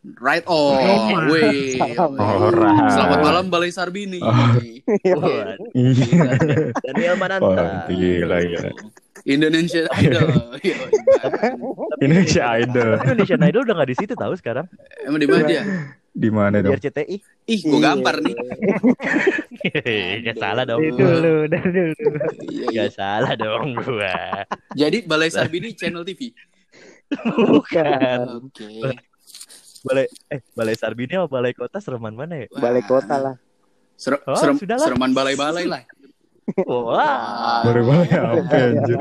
[0.00, 1.28] Right on.
[1.28, 1.76] Weh.
[1.76, 2.88] Orang.
[2.88, 4.16] Selamat malam Balai Sarbini.
[4.24, 4.56] Wah,
[5.76, 6.72] Iya.
[6.80, 7.84] Daniel Wah, Mananta.
[7.92, 8.70] gila gila.
[9.28, 10.56] Indonesia Idol.
[10.64, 10.72] Yo,
[12.00, 12.96] Indonesia Idol.
[13.04, 14.64] Indonesian Idol udah gak di situ tahu sekarang.
[15.04, 15.62] Emang di mana dia?
[16.10, 16.80] Di mana Di dong?
[16.80, 17.16] RCTI.
[17.52, 18.34] Ih, gua gampar nih.
[20.24, 20.80] Gak salah dong.
[20.80, 21.92] Dari dulu, dari dulu.
[22.48, 22.84] Iya, iya.
[22.88, 24.48] Gak salah dong gua.
[24.72, 26.32] Jadi Balai Sarbini channel TV.
[27.36, 28.18] Bukan.
[28.48, 28.72] Oke.
[29.80, 32.46] Balai eh Balai Sarbini apa Balai Kota sereman mana ya?
[32.52, 33.34] Balik kota lah.
[33.94, 34.86] Ser- Oh, serem- sudahlah.
[34.86, 35.82] sereman balai-balai lah.
[36.66, 37.62] Wah.
[37.62, 38.98] Baru balai apa anjir?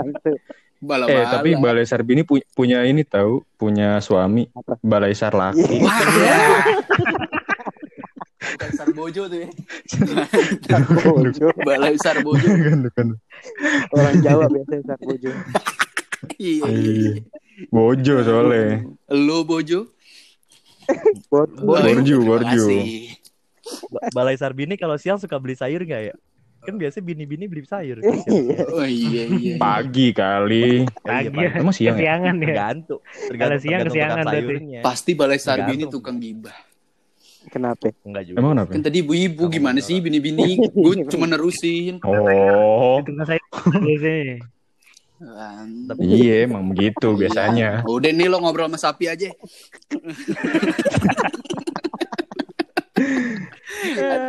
[0.80, 1.20] Balai-balai.
[1.20, 4.80] Eh tapi Balai Sarbini pu- punya ini tahu, punya suami Apa?
[4.80, 5.80] Balai Sarlaki.
[5.80, 6.38] Wah, ya.
[8.40, 9.50] Bukan Sarbojo tuh ya.
[10.64, 11.48] Sarbojo.
[11.62, 12.48] Balai Sarbojo.
[12.48, 13.08] Bukan, bukan.
[13.92, 15.30] Orang Jawa biasanya Sarbojo.
[16.36, 16.66] Iya.
[16.66, 17.12] Iya.
[17.70, 18.84] Bojo soalnya.
[19.10, 19.92] Lu Bojo?
[21.30, 22.66] Borju, terima Borju.
[23.94, 26.16] Ba- Balai Sarbini kalau siang suka beli sayur nggak ya?
[26.60, 28.02] Kan biasanya bini-bini beli sayur.
[28.04, 28.66] Iya.
[28.68, 29.54] Oh iya iya.
[29.56, 30.84] Pagi kali.
[31.00, 31.50] Pagi Iya.
[31.56, 32.00] Emang siang ya?
[32.00, 32.42] Kesiangan ya.
[32.44, 33.00] Tergantung.
[33.00, 34.82] Kalau Tergantung siang kesiangan berarti.
[34.84, 36.56] Pasti Balai Sarbini tukang gibah.
[37.48, 37.88] Kenapa?
[38.04, 38.38] Enggak juga.
[38.44, 38.70] Emang kenapa?
[38.76, 40.60] Kan tadi ibu-ibu gimana sih bini-bini?
[40.70, 42.04] Gue cuma nerusin.
[42.04, 44.44] Oh, Itu saya biasanya.
[45.20, 45.92] Kan.
[46.00, 47.84] iya emang begitu biasanya.
[47.84, 49.28] Udah nih lo ngobrol sama sapi aja.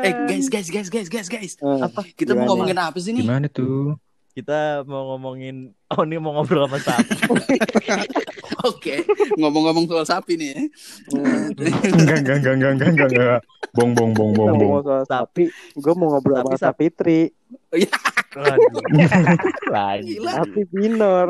[0.07, 1.53] eh guys guys guys guys guys guys.
[1.63, 2.03] Eh, Apa?
[2.11, 3.23] Kita mau ngomongin apa sih nih?
[3.23, 3.95] Gimana tuh?
[4.41, 7.13] Kita mau ngomongin oh ini mau ngobrol sama sapi.
[8.69, 9.05] Oke,
[9.37, 10.59] ngomong-ngomong soal sapi nih ya.
[11.93, 13.41] Enggak, enggak, enggak, enggak, enggak, enggak, enggak.
[13.77, 14.61] Bong, bong, bong, bong, bong.
[14.65, 17.29] ngomong soal sapi, gue mau ngobrol sama sap- Sapitri.
[18.31, 18.81] Waduh.
[19.69, 20.17] Lagi.
[20.17, 20.33] Gila.
[20.41, 21.29] Sapi minor.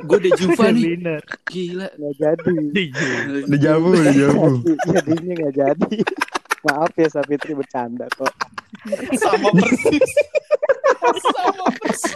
[0.00, 0.96] Gue udah Juva nih.
[1.44, 1.88] Gila.
[1.92, 2.84] Nggak jadi.
[3.44, 4.48] Udah jabu, udah jabu.
[4.64, 5.96] Jadi- Jadinya nggak jadi.
[6.60, 8.32] Maaf ya Sapitri bercanda kok.
[9.16, 10.12] Sama persis.
[11.20, 12.14] Sama persis.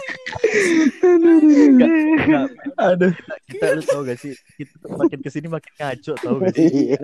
[1.01, 2.47] Enggak, enggak.
[2.77, 3.13] Aduh.
[3.47, 4.33] Kita lu tau gak sih?
[4.55, 6.67] Kita makin ke sini makin ngaco tau gak sih?
[6.93, 7.03] Iya.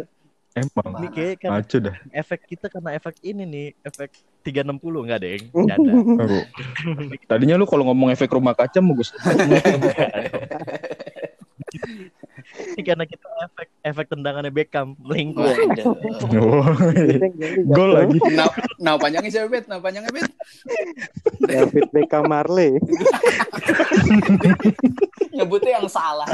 [0.51, 0.91] Emang.
[0.99, 1.95] Ini kayak kan Ngaco dah.
[2.11, 4.11] efek kita karena efek ini nih, efek
[4.43, 5.43] 360 enggak deng?
[6.21, 6.43] Oh.
[7.31, 9.07] Tadinya lu kalau ngomong efek rumah kaca mau gue
[12.75, 15.49] Ini karena kita efek efek tendangannya Beckham melingkup.
[16.37, 16.61] Oh,
[17.73, 18.17] Gol lagi.
[18.33, 19.65] Nah, nah panjangnya siapa bet?
[19.65, 20.29] Nah panjangnya bet?
[21.45, 22.77] David Beckham Marley.
[25.35, 26.29] Nyebutnya yang salah.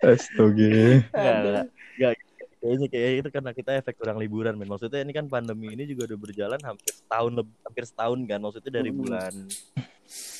[0.00, 1.04] Astaga.
[1.12, 2.14] Enggak, enggak.
[2.62, 4.70] Kayaknya kayak itu karena kita efek kurang liburan men.
[4.70, 8.38] Maksudnya ini kan pandemi ini juga udah berjalan hampir setahun lebih hampir setahun kan.
[8.38, 8.98] Maksudnya dari Hmm.
[9.02, 9.32] bulan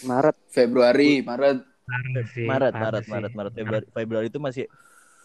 [0.06, 0.36] Maret.
[0.46, 1.58] Februari, Maret.
[1.82, 2.72] Maret, Maret,
[3.04, 3.10] sih.
[3.10, 4.70] Maret, Maret, Februari, Februari itu masih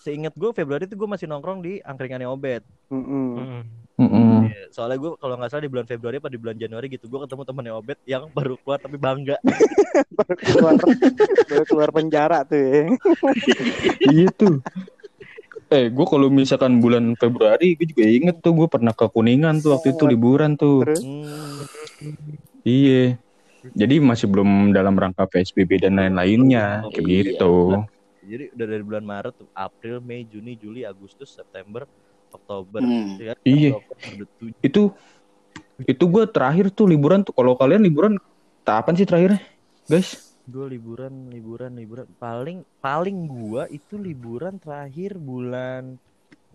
[0.08, 2.64] seingat gue Februari itu gue masih nongkrong di angkringannya Obet.
[2.88, 3.28] Mm-mm.
[3.36, 3.62] Mm.
[4.00, 4.48] Mm-mm.
[4.48, 7.20] Iya, Soalnya gue kalau nggak salah di bulan Februari apa di bulan Januari gitu gue
[7.28, 9.36] ketemu temennya Obet yang baru keluar tapi bangga.
[10.18, 10.74] Baru keluar,
[11.50, 12.82] baru keluar penjara tuh ya.
[14.06, 14.62] Iya tuh.
[15.74, 19.76] Eh, gue kalau misalkan bulan Februari, gue juga inget tuh gue pernah ke Kuningan tuh
[19.78, 20.86] waktu itu liburan tuh.
[20.86, 21.66] Hmm,
[22.62, 23.18] Iya.
[23.74, 27.18] Jadi masih belum dalam rangka PSBB dan lain-lainnya, kayak Iya.
[27.36, 27.54] gitu.
[28.28, 31.88] Jadi udah dari bulan Maret tuh April, Mei, Juni, Juli, Agustus, September,
[32.30, 32.84] Oktober.
[32.84, 33.16] Hmm.
[33.18, 33.38] Ya kan?
[33.48, 33.72] Iya.
[33.80, 34.26] Oktober.
[34.60, 34.82] Itu
[35.88, 37.32] itu gue terakhir tuh liburan tuh.
[37.32, 38.20] Kalau kalian liburan
[38.68, 39.40] kapan sih terakhirnya,
[39.88, 40.36] guys?
[40.44, 42.06] Gue liburan, liburan, liburan.
[42.20, 46.00] Paling paling gua itu liburan terakhir bulan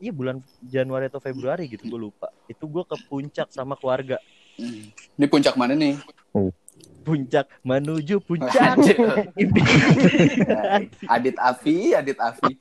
[0.02, 2.26] Iya bulan Januari atau Februari gitu gue lupa.
[2.50, 4.18] Itu gue ke puncak sama keluarga.
[4.58, 5.94] Ini puncak mana nih?
[7.02, 8.78] Puncak menuju puncak.
[11.14, 12.56] Adit Afi, Adit Afi.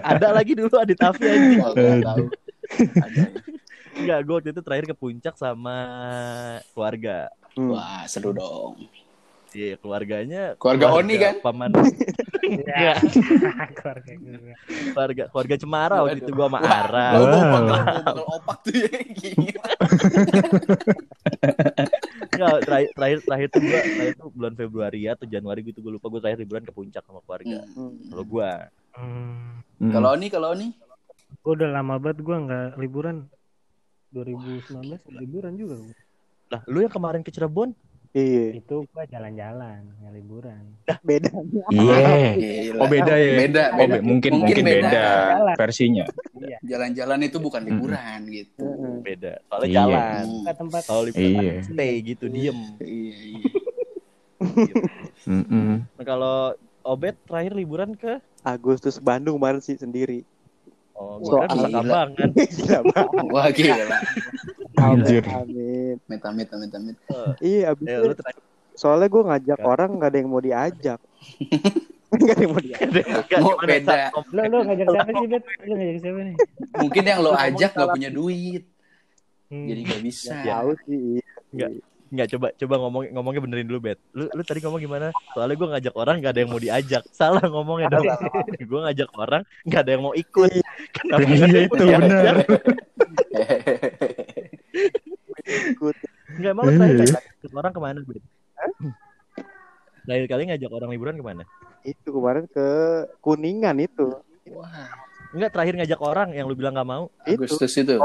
[0.00, 1.60] Ada lagi dulu Adit Afi.
[1.60, 2.24] Oh, tahu.
[2.98, 3.22] Ada.
[3.98, 5.76] Enggak, gue waktu itu terakhir ke puncak sama
[6.72, 7.28] keluarga.
[7.58, 8.78] Wah, seru dong.
[9.56, 11.34] Iya, keluarganya Keluarga Oni kan?
[11.40, 11.70] Paman
[12.48, 12.96] Ya.
[13.76, 14.12] Keluarga
[14.92, 17.08] keluarga keluarga Cemara waktu itu gue sama Wah, Ara.
[17.20, 17.84] Wah.
[18.40, 18.88] opak tuh ya.
[22.28, 26.06] Enggak, terakhir terakhir terakhir tuh gua terakhir tuh bulan Februari atau Januari gitu gue lupa
[26.08, 27.58] gue terakhir liburan ke puncak sama keluarga.
[27.76, 27.96] Hmm.
[28.08, 28.50] Kalau gua
[28.98, 29.62] Hmm.
[29.78, 29.92] Hmm.
[29.94, 30.74] Kalau Oni, kalau Oni.
[31.44, 33.16] Gue udah lama banget gue nggak liburan.
[34.08, 35.96] 2019 liburan juga gua.
[36.48, 37.76] lah lu yang kemarin ke Cirebon
[38.10, 38.44] Iya.
[38.56, 40.64] Itu gue jalan-jalan, nggak liburan.
[41.02, 41.62] Bedanya.
[41.68, 42.16] Iya.
[42.32, 42.80] Gila.
[42.80, 43.32] Oh beda ya.
[43.36, 43.94] Beda, Oh, beda.
[43.94, 44.80] be- mungkin Mungkin mungkin beda.
[44.88, 45.06] beda
[45.54, 46.04] versinya.
[46.34, 46.56] Iya.
[46.62, 48.64] Jalan-jalan itu bukan liburan gitu.
[48.64, 48.94] Heeh.
[49.02, 49.32] beda.
[49.44, 49.76] Soalnya Iya.
[49.76, 50.22] jalan.
[50.22, 50.36] Hmm.
[50.40, 51.54] Tempat-tempat Kalau liburan Iya.
[51.62, 52.58] stay gitu diem.
[52.78, 53.42] Iya, iya.
[55.28, 56.36] Nah, kalau
[56.80, 60.24] Obet terakhir liburan ke Agustus Bandung kemarin sih sendiri.
[60.94, 62.08] Oh, gua kan Kambangan.
[62.56, 63.26] Gila banget.
[63.28, 63.76] Wah gila.
[64.78, 65.24] Anjir.
[65.26, 65.96] Amin.
[65.98, 66.96] Amit amit amit amit.
[67.38, 68.22] Iya, abis Eh, itu
[68.72, 69.66] soalnya gue ngajak Kan.
[69.66, 70.98] orang nggak ada yang mau diajak.
[72.08, 73.04] Nggak ada yang mau diajak.
[73.04, 73.96] Enggak, Mau beda.
[74.30, 75.42] Lo lo ngajak siapa sih, Bet?
[75.60, 76.36] Lo ngajak siapa nih?
[76.78, 78.64] Mungkin yang lo ajak nggak punya duit,
[79.48, 79.64] Hmm.
[79.64, 80.34] jadi nggak bisa.
[80.44, 80.60] Ya.
[80.60, 81.00] Tahu sih.
[81.18, 81.24] Iya.
[81.52, 81.70] Nggak.
[82.08, 83.98] Enggak coba coba ngomong ngomongnya benerin dulu Bet.
[84.12, 85.12] Lu lu tadi ngomong gimana?
[85.36, 87.02] Soalnya gua ngajak orang nggak ada yang mau diajak.
[87.10, 88.04] Salah ngomongnya dong.
[88.70, 90.50] gua ngajak orang nggak ada yang mau ikut.
[90.96, 92.36] Kenapa nggak ada Iya itu benar.
[95.48, 95.94] Ikut.
[96.28, 97.04] Enggak emang lu terakhir Iya.
[97.08, 98.22] ngajak orang ke mana Bet?
[100.04, 101.42] Terakhir kali ngajak orang liburan ke mana?
[101.82, 102.66] Itu kemarin ke
[103.20, 104.16] Kuningan itu.
[104.50, 104.88] Wah,
[105.28, 107.12] Enggak terakhir ngajak orang yang lu bilang nggak mau.
[107.24, 107.96] Itu Agustus itu.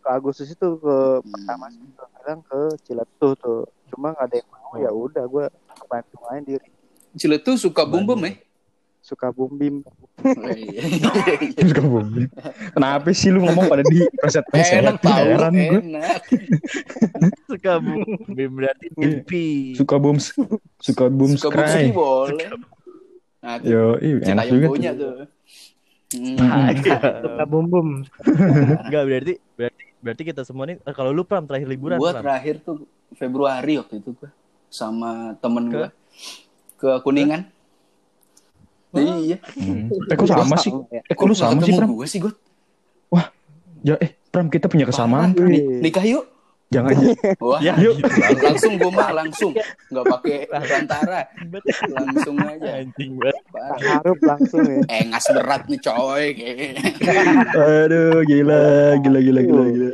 [0.00, 1.92] ke Agustus itu ke pertama Hmm.
[1.92, 3.60] gua bilang ke Ciletuh tuh.
[3.88, 5.44] Cuma nggak ada yang mau ya udah gue
[5.86, 6.68] bantu aja diri.
[7.12, 8.32] Ciletu suka bum bum ya?
[9.10, 9.82] Suka bumbim.
[10.22, 10.86] Oh, iya.
[11.74, 12.30] Ke bumi.
[12.70, 14.86] Kenapa sih lu ngomong pada di preset preset?
[14.86, 16.22] Enak tahu, enak.
[17.44, 19.74] Suka bu Bim berarti timpi.
[19.74, 20.30] Suka booms,
[20.78, 21.90] suka booms Suka bum cry.
[21.90, 22.46] boleh.
[23.40, 25.10] Nah, Yo, cinta enak juga punya tuh.
[25.10, 25.26] tuh.
[26.10, 26.70] Hmm.
[27.18, 27.88] Suka bum bum.
[28.86, 32.22] Enggak berarti berarti berarti kita semua nih eh, kalau lu pram terakhir liburan Gua Pram.
[32.22, 34.30] terakhir tuh Februari waktu itu gua
[34.70, 35.74] sama temen Ke?
[35.74, 35.88] gua
[36.78, 37.42] ke Kuningan.
[38.90, 39.36] Iya.
[39.54, 39.86] Hmm.
[39.90, 40.70] Eh kok sama sih?
[40.90, 41.00] ya?
[41.06, 41.88] Eh kok lu sama sih, Pram?
[41.94, 42.32] Gue sih, gue.
[43.80, 45.32] Ya, eh, Pram kita punya kesamaan.
[45.32, 45.48] Pram.
[45.48, 45.80] Wih.
[45.80, 46.24] Nikah yuk.
[46.70, 46.94] Jangan
[47.42, 47.98] Wah, Ya, Yuk.
[47.98, 48.06] gitu.
[48.46, 49.50] langsung gue mah langsung,
[49.90, 51.26] nggak pakai perantara,
[51.90, 52.78] langsung aja.
[52.78, 53.42] Anjing banget.
[53.90, 54.78] Harup langsung ya.
[54.86, 56.26] Eh ngas berat nih coy.
[57.58, 58.62] Aduh, gila,
[59.02, 59.90] gila, gila, gila, gila.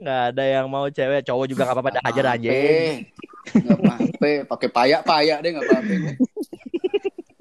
[0.00, 2.48] Nggak ada yang mau cewek, cowok juga nggak apa-apa dah ajar aja.
[2.48, 5.92] Nggak apa-apa, pakai payak payak deh nggak apa-apa.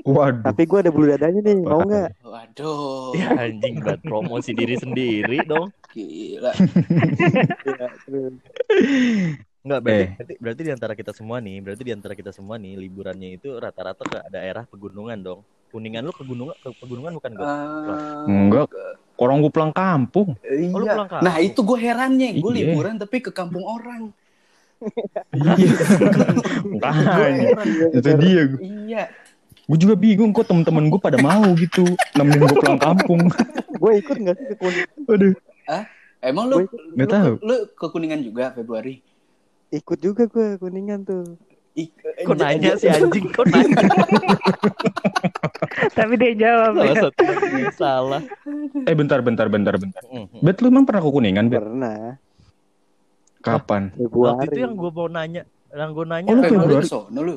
[0.10, 0.42] Waduh.
[0.42, 2.10] Tapi gue ada bulu dadanya nih, mau nggak?
[2.22, 5.70] Waduh, Ya anjing buat promosi diri sendiri dong.
[5.90, 6.54] gila.
[7.62, 7.88] Iya.
[9.60, 10.10] Enggak berarti, Eh.
[10.16, 13.52] berarti berarti di antara kita semua nih, berarti di antara kita semua nih liburannya itu
[13.54, 15.42] rata-rata ke daerah pegunungan dong.
[15.70, 17.46] Kuningan lu ke gunung ke pegunungan bukan gue?
[17.46, 18.74] Ah, Enggak.
[19.16, 20.34] Orang gue pulang kampung.
[20.42, 20.72] Iya.
[20.72, 21.26] Oh, lu pulang kampung.
[21.28, 22.60] Nah itu gue herannya, gue Iya.
[22.66, 24.10] liburan tapi ke kampung orang.
[25.30, 25.70] Iya.
[27.92, 28.42] Itu dia.
[28.58, 29.04] Iya.
[29.70, 33.22] Gue juga bingung kok temen-temen gue pada mau gitu nemenin gue pulang kampung.
[33.80, 34.90] Gue ikut nggak sih ke Kuningan?
[35.08, 35.34] Aduh.
[36.20, 37.32] Emang lu, Gua Nggak lu, tahu.
[37.40, 39.00] lu ke Kuningan juga Februari?
[39.70, 41.38] Ikut juga gue Kuningan tuh.
[41.74, 43.30] Ik- Kok nanya sih anjing?
[43.30, 43.78] Kok nanya?
[45.94, 46.72] Tapi dia jawab.
[46.74, 47.00] Salah ya.
[47.00, 47.24] satu
[47.80, 48.22] salah.
[48.84, 50.02] Eh bentar, bentar, bentar, bentar.
[50.04, 50.42] Mhm.
[50.42, 51.62] Bet lu emang pernah ke Kuningan, Bet?
[51.62, 52.00] Pernah.
[53.40, 53.94] Kapan?
[53.94, 54.34] Februari.
[54.36, 56.42] Waktu itu yang gue mau nanya, yang gue nanya Oh?
[56.42, 56.88] Februari Februari.
[56.88, 57.36] sono lu.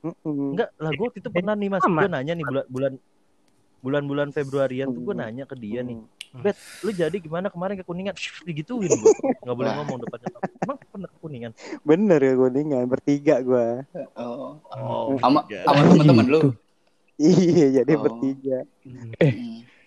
[0.00, 2.92] Enggak, lah gue itu pernah nih mas, gue nanya nih bulan bulan
[3.80, 6.00] bulan-bulan Februarian tuh gue nanya ke dia nih.
[6.30, 8.14] Bet, lu jadi gimana kemarin ke Kuningan?
[8.14, 9.12] Shh, digituin gue,
[9.42, 10.30] nggak boleh ngomong depannya.
[10.62, 11.52] Emang pernah ke Kuningan?
[11.82, 13.66] Bener ya Kuningan, bertiga gue.
[14.14, 14.62] Oh.
[14.70, 16.40] Oh, Sama teman-teman lu.
[17.20, 18.02] Iya, jadi Oh.
[18.06, 18.64] bertiga.
[18.86, 19.12] Hmm.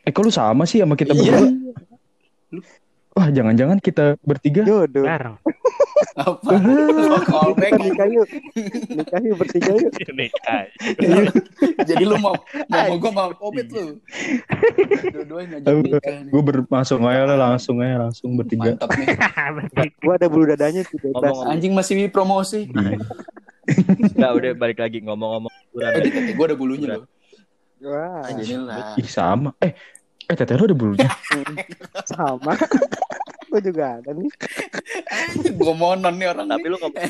[0.03, 1.39] Eh kok lu sama sih sama kita Iya.
[1.39, 1.49] berdua?
[3.13, 5.05] Wah jangan-jangan kita bertiga Jodoh.
[5.05, 5.37] Jarang.
[6.13, 6.49] Apa?
[6.61, 7.73] Oh, callback.
[7.77, 8.29] Nikah yuk.
[8.89, 9.93] Nikah yuk bertiga yuk.
[10.13, 10.65] Ini kan.
[11.89, 12.37] Jadi lu mau
[12.69, 13.97] mau gua mau covid lu.
[15.09, 15.81] Dua-duanya Aduh.
[15.81, 16.25] nikah.
[16.29, 18.77] Gue bermasuk aja lah langsung aja langsung bertiga.
[18.77, 19.89] Mantap nih.
[19.97, 21.37] Gue ada bulu dadanya sih bebas.
[21.49, 22.69] Anjing masih promosi.
[23.65, 25.53] Enggak, udah balik lagi ngomong-ngomong
[26.37, 27.05] gua ada bulunya loh.
[27.83, 28.95] Wah, Inilah.
[28.95, 29.51] Ih sama.
[29.59, 29.75] Eh
[30.29, 31.09] eh teteh lu ada bulunya.
[32.07, 32.53] sama.
[33.49, 34.29] Gue juga ada nih.
[35.59, 36.47] Gua monon nih orang.
[36.49, 37.03] Tapi lu ngomong,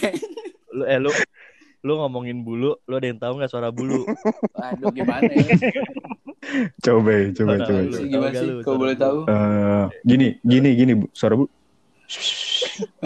[0.75, 1.12] lu eh lu
[1.84, 4.05] lu ngomongin bulu, lu ada yang tahu nggak suara bulu?
[4.55, 5.43] Aduh gimana ya?
[6.84, 7.79] Coba, coba, coba.
[7.88, 8.48] Tahu Gimana sih?
[8.63, 9.03] Kau suara boleh bulu?
[9.03, 9.20] tahu?
[9.27, 11.05] Eh, gini, gini, gini, Bu.
[11.12, 11.46] suara bu.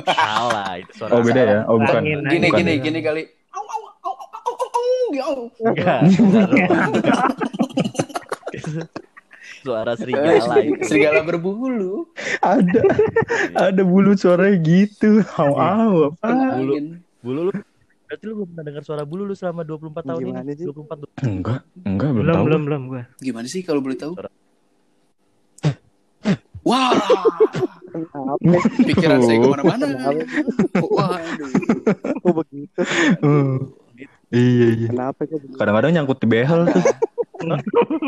[0.06, 1.60] Salah, itu suara Oh beda ya?
[1.70, 2.02] Oh bukan.
[2.02, 2.78] Angin, Gini Bukan gini ya?
[2.82, 3.24] gini kali.
[3.54, 4.58] Au au au au au au
[5.22, 5.38] au au.
[9.68, 10.80] Suara serigala itu.
[10.82, 12.08] Serigala berbulu.
[12.40, 12.82] Ada,
[13.54, 15.20] ada bulu suaranya gitu.
[15.36, 16.32] Au au apa?
[16.56, 16.74] Bulu.
[17.20, 17.52] Bulu lu
[18.08, 20.56] Berarti lu belum pernah dengar suara bulu lu selama 24 tahun Gimana ini?
[20.56, 20.64] sih?
[20.64, 21.12] 24 tahun.
[21.28, 22.46] Enggak, enggak belum, Belum tahu.
[22.48, 23.02] belum belum gue.
[23.20, 24.14] Gimana sih kalau boleh tahu?
[26.64, 26.92] Wah,
[27.88, 28.60] Kenapa?
[28.82, 29.86] pikiran saya ke mana-mana.
[30.96, 31.50] Waduh.
[32.18, 32.80] Kok begitu?
[34.30, 34.88] Iya, iya.
[34.88, 35.24] Kenapa?
[35.56, 36.84] Kadang-kadang nyangkut di behel tuh.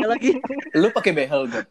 [0.02, 0.32] Lagi.
[0.74, 1.66] Lu pakai behel gak?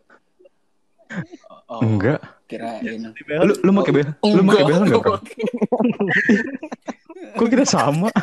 [1.68, 2.22] Oh, Enggak.
[2.46, 3.14] Kirain.
[3.46, 4.10] Lu lu pakai behel?
[4.22, 5.18] Lu pakai behel enggak, Bro?
[7.38, 8.10] Kok kita sama?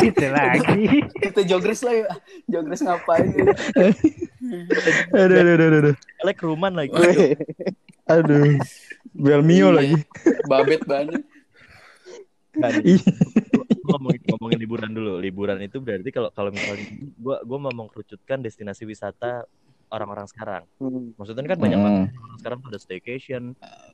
[0.00, 1.02] Gitu lagi.
[1.18, 2.08] Kita jogres lah ya.
[2.46, 3.52] Jogres ngapain ya?
[5.12, 5.96] Aduh, aduh, aduh, aduh.
[6.22, 6.94] Like ruman lagi.
[8.06, 8.56] Aduh.
[9.10, 9.76] Belmio Iya.
[9.76, 9.96] lagi.
[10.46, 11.22] Babet banyak.
[12.50, 12.98] Kan, Ih.
[13.54, 13.59] gua
[14.00, 15.12] ngomongin, ngomongin liburan dulu.
[15.20, 16.88] Liburan itu berarti kalau kalau misalnya
[17.20, 19.44] gua gua mau mengkerucutkan destinasi wisata
[19.92, 20.64] orang-orang sekarang.
[20.80, 21.20] hmm.
[21.20, 21.86] Maksudnya kan banyak Hmm.
[21.86, 23.42] banget orang sekarang ada staycation,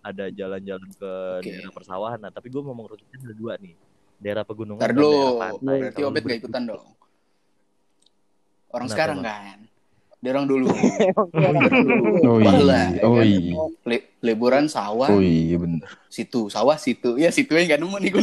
[0.00, 1.50] ada jalan-jalan ke Oke.
[1.50, 2.18] daerah persawahan.
[2.22, 3.74] Nah, tapi gua mau mengkerucutkan ada dua nih.
[4.16, 5.78] Daerah pegunungan Ntar dan daerah pantai.
[5.82, 6.86] Berarti Obet gak ikutan dong.
[8.70, 9.58] Orang Kenapa, sekarang kan.
[10.24, 10.66] Dia orang dulu.
[12.26, 12.80] Oh iya.
[12.96, 13.52] Ya Oh iya.
[13.86, 15.86] Li- liburan sawah, Oh iya bener.
[16.10, 17.14] situ, sawah situ.
[17.20, 18.22] Ya situ yang gak nemu nih gue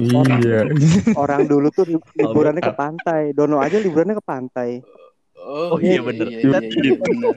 [0.00, 0.58] Iya.
[1.22, 3.22] Orang dulu tuh li- liburannya ke pantai.
[3.36, 4.70] Dono aja liburannya ke pantai.
[5.42, 6.26] Oh, Oh, iya, bener.
[6.30, 7.34] Iya, iya, iya, bener.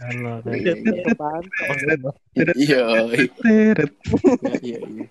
[0.00, 1.68] Halo, Ke pantai.
[2.56, 2.82] Iya,
[3.44, 3.74] iya,
[4.64, 5.06] iya, iya.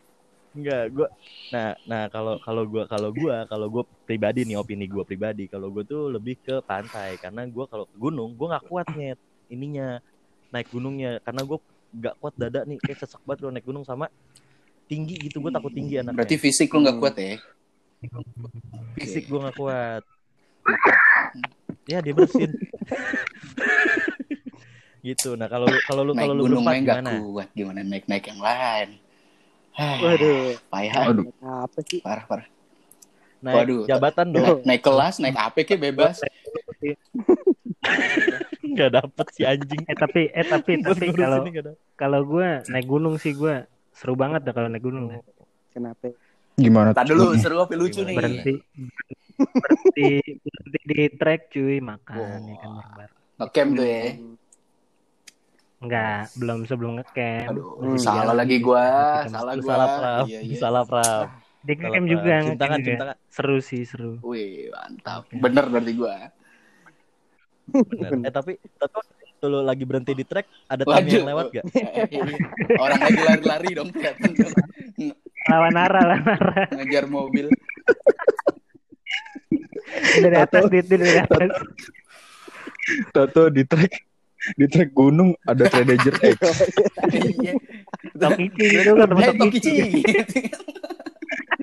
[0.60, 1.08] Enggak, gua
[1.56, 5.72] nah nah kalau kalau gua kalau gua kalau gua pribadi nih opini gua pribadi kalau
[5.72, 10.04] gua tuh lebih ke pantai karena gua kalau ke gunung gua nggak kuat nyet ininya
[10.52, 11.58] naik gunungnya karena gua
[11.96, 14.12] nggak kuat dada nih kayak sesek banget kalau naik gunung sama
[14.92, 17.40] tinggi gitu gua takut tinggi anaknya Berarti fisik lu gak kuat ya?
[19.00, 20.04] fisik gua nggak kuat
[21.88, 22.52] ya dia bersin
[25.08, 27.48] gitu nah kalau kalau lu Naik kalau lu berempat main gimana kuat.
[27.56, 28.90] Gimana naik-naik yang lain?
[29.80, 31.32] Waduh, Payah, Aduh.
[31.40, 32.04] apa sih?
[32.04, 32.48] parah, parah.
[33.40, 36.20] naik Waduh, jabatan dong Naik, naik kelas, naik AP ke bebas.
[38.60, 41.48] nggak dapet si anjing Eh tapi eh tapi tapi kalau
[41.96, 45.24] kalau gue naik gunung sih gue seru banget dah kalau naik gunung.
[45.72, 46.12] Kenapa?
[46.60, 46.92] Gimana?
[46.92, 48.16] Tadi dulu seru apa lucu nih?
[48.20, 48.56] Berhenti
[49.40, 50.10] berhenti
[50.44, 52.72] berhenti di trek cuy makan ya kan.
[53.40, 54.04] Ngecamp tuh ya.
[55.80, 57.50] Enggak, belum sebelum ngecamp.
[57.50, 57.96] Aduh, Hmm.
[57.98, 58.84] salah lagi gua,
[59.24, 59.64] Kita salah gua.
[59.66, 60.58] salah prap Iya, iya.
[60.58, 61.28] salah prap
[61.60, 62.98] Di Salah ngecamp juga, cium ngecamp tangan juga.
[63.00, 64.12] tangan Seru sih, seru.
[64.22, 65.22] Wih, mantap.
[65.30, 66.16] Bener berarti gua.
[67.70, 68.12] Bener.
[68.22, 68.98] eh tapi tapi
[69.42, 71.64] lu lagi berhenti di trek ada tamu yang lewat gak
[72.84, 74.54] Orang lagi lari-lari dong kelihatan dong.
[75.48, 76.66] Lawan arah, lawan arah.
[76.74, 77.48] ngejar mobil.
[80.18, 81.50] Dari atas, di, di- dari atas.
[83.12, 84.09] Tato di trek
[84.52, 86.38] di trek gunung ada Predator X.
[87.10, 87.54] Iya.
[88.16, 89.38] Tokichi gitu kan, Eh, Tokichi.
[89.38, 89.74] Tokichi.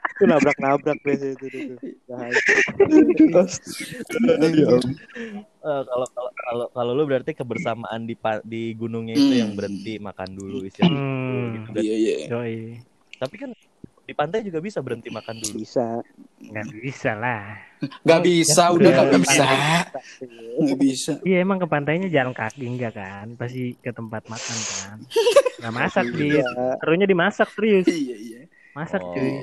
[0.08, 1.44] Itu nabrak-nabrak biasa itu.
[1.46, 1.74] itu, itu.
[2.06, 2.32] Bahaya.
[2.32, 2.40] Ya.
[5.58, 9.98] Eh, kalau kalau kalau kalau lu berarti kebersamaan di pa- di gunungnya itu yang berhenti
[9.98, 12.16] makan dulu istirahat dulu Hmm, gitu Dan- Iya, iya.
[13.16, 13.50] tapi kan
[14.06, 15.98] di pantai juga bisa berhenti makan dulu Bisa.
[16.38, 17.58] Nggak bisa lah.
[18.00, 19.44] Gak bisa, udah Iya, gak bisa.
[19.44, 19.82] Iya.
[20.62, 21.12] Gak bisa.
[21.20, 23.34] Iya emang ke pantainya jalan kaki enggak kan?
[23.34, 24.96] Pasti ke tempat makan kan.
[25.58, 26.46] Nggak masak di Iya.
[26.78, 27.84] serunya dimasak serius.
[27.84, 28.40] Iya, iya.
[28.72, 29.10] Masak Oh.
[29.10, 29.26] cuy.
[29.26, 29.36] Iya.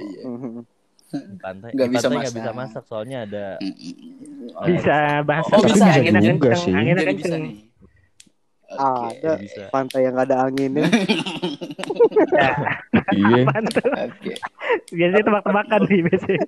[1.14, 2.40] Di pantai Nggak bisa pantai nggak masak.
[2.40, 4.66] bisa masak soalnya ada Mm-mm.
[4.66, 6.72] Bisa bahasa Oh, bisa, anginnya juga kenceng, sih.
[7.06, 7.42] kenceng.
[7.44, 7.56] nih.
[8.74, 9.22] Oke.
[9.22, 10.90] Ada bisa pantai yang gak ada anginnya.
[13.12, 13.44] Iya.
[14.08, 14.34] Oke.
[14.96, 16.42] Biasanya tebak-tebakan sih biasanya.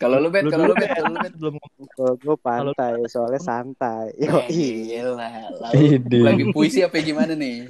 [0.00, 1.34] Kalau lu bet, kalau lu bet, kalau lu bet.
[1.36, 1.54] belum
[2.20, 4.14] gue pantai, soalnya santai.
[4.16, 5.30] Yo, Gila,
[5.60, 6.20] lalu Ide.
[6.24, 7.68] lagi puisi apa gimana nih?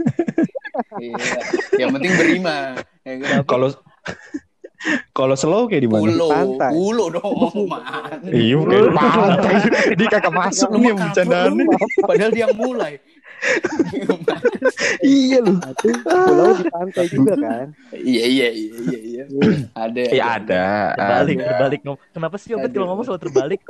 [0.99, 1.41] Gila.
[1.81, 2.57] Yang penting berima.
[3.03, 3.43] Ya?
[3.43, 3.75] Kalau
[5.13, 6.09] kalau slow kayak di mana?
[6.09, 6.71] Pulo, Pantai.
[6.73, 8.17] pulo dong, man.
[8.33, 8.57] Iya,
[8.97, 9.55] pantai.
[9.93, 11.53] Dia kagak masuk Lu nih mah bercandaan.
[12.01, 12.97] Padahal dia yang mulai.
[15.00, 15.56] Iya lu.
[15.56, 17.66] Nanti pulau di pantai juga kan.
[17.92, 19.25] Iya, iya, iya, iya, iya.
[19.73, 20.02] Ada.
[20.12, 20.64] Iya ada.
[20.94, 21.47] terbalik Ada.
[21.49, 21.80] terbalik
[22.12, 23.61] kenapa sih Obet kalau ngomong selalu terbalik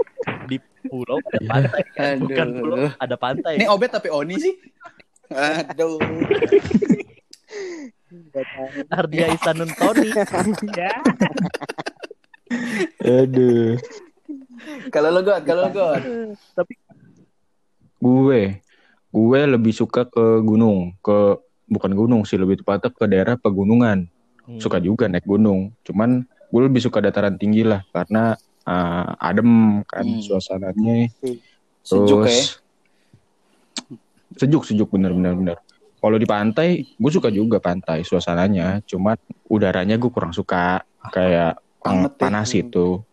[0.50, 1.48] di pulau ada Iya.
[1.48, 2.14] pantai kan?
[2.18, 2.22] Aduh.
[2.26, 4.54] bukan pulau ada pantai Ini Obet tapi Oni sih?
[5.30, 5.98] Aduh.
[8.90, 10.10] Ardia Isanun Tony
[10.74, 10.90] Ya.
[13.00, 13.78] Aduh.
[14.90, 16.02] Kalau lo God, kalau lo God.
[16.52, 16.74] tapi
[18.00, 18.56] Gue,
[19.10, 24.06] gue lebih suka ke gunung, ke bukan gunung sih lebih tepatnya ke daerah pegunungan.
[24.46, 24.58] Hmm.
[24.58, 25.74] Suka juga naik gunung.
[25.82, 28.34] Cuman gue lebih suka dataran tinggi lah karena
[28.66, 30.22] uh, adem kan Hmm.
[30.22, 31.10] suasananya.
[31.82, 32.30] Sejuk ya.
[32.30, 32.62] Terus
[34.38, 35.56] sejuk sejuk bener bener bener.
[36.00, 38.80] Kalau di pantai, gue suka juga pantai suasananya.
[38.88, 39.20] Cuman
[39.52, 40.80] udaranya gue kurang suka
[41.12, 42.18] kayak Anget ya.
[42.18, 43.04] panas itu.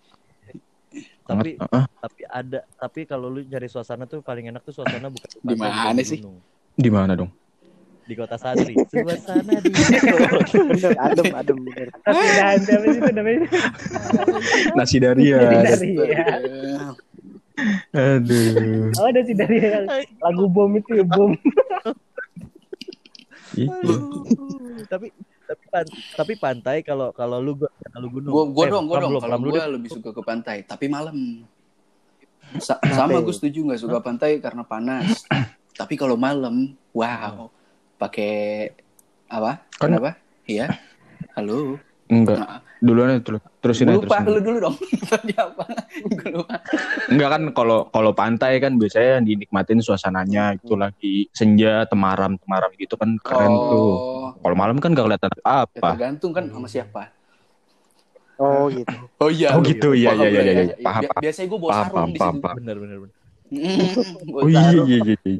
[1.27, 1.85] Tapi Anget, uh-uh.
[1.99, 6.01] tapi ada tapi kalau lu cari suasana tuh paling enak tuh suasana bukan Di mana
[6.01, 6.23] sih?
[6.77, 7.31] Di mana dong?
[8.07, 11.57] di kota Sadri suasana di Bener, adem, adem.
[11.59, 11.91] Bener.
[12.07, 13.47] Apa sih itu namanya?
[14.79, 15.43] Nasi Daria.
[15.43, 16.25] Dari ya.
[17.91, 18.95] Aduh.
[18.95, 19.59] Oh ada sih dari
[20.23, 21.35] lagu bom itu ya bom.
[23.57, 23.73] Iya.
[24.87, 25.09] tapi
[25.47, 28.31] tapi pan- tapi pantai kalau kalau lu gua kalau gunung.
[28.31, 29.11] Gua gua Eh, dong, gua dong.
[29.15, 29.71] Kalau gua deh.
[29.71, 31.15] lebih suka ke pantai, tapi malam.
[32.59, 35.23] Sa- sama gue setuju nggak suka pantai karena panas.
[35.79, 37.51] tapi kalau malam, wow,
[37.97, 38.71] pakai
[39.27, 39.63] apa?
[39.73, 40.15] Kan- Kenapa?
[40.43, 40.71] Iya.
[41.33, 41.75] Halo.
[42.07, 42.37] Enggak.
[42.39, 43.41] Nah, Duluan dulu.
[43.57, 44.29] Terusin Gua aja, lupa terusin.
[44.29, 44.75] lu dulu dong.
[45.09, 45.63] Tadi apa?
[46.13, 46.53] Gua lupa.
[47.09, 52.93] Enggak kan kalau kalau pantai kan biasanya dinikmatin suasananya itu lagi senja, temaram, temaram gitu
[52.93, 53.73] kan keren tuh.
[53.73, 55.89] Oh, Kalau malam kan gak kelihatan ya apa.
[55.91, 57.03] tergantung kan sama siapa.
[58.37, 58.93] Oh gitu.
[59.25, 59.49] Oh iya.
[59.57, 60.53] Oh gitu, iya iya lah iya ya.
[60.69, 60.75] iya.
[60.77, 61.21] Paham, Bi-.
[61.25, 62.41] Biasanya gue bawa Paham, sarung paham, di situ.
[62.45, 62.55] paham.
[62.61, 63.15] Bener bener bener.
[64.37, 64.85] Oh iya sarung.
[64.85, 65.15] iya iya.
[65.25, 65.37] iya.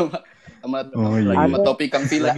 [0.64, 1.32] sama Oh iya.
[1.36, 2.32] sama topi Kang Villa.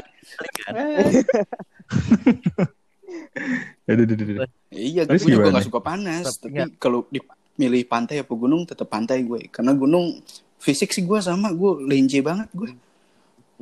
[3.32, 3.88] Lagi?
[3.88, 4.50] Aduh, aduh, aduh, aduh.
[4.70, 5.54] Iya, gue Terus juga gimana?
[5.54, 6.24] gak suka panas.
[6.36, 9.48] Tapi kalau dimilih pantai apa gunung, tetap pantai gue.
[9.48, 10.20] Karena gunung
[10.56, 12.70] fisik sih gue sama, gue lenje banget gue.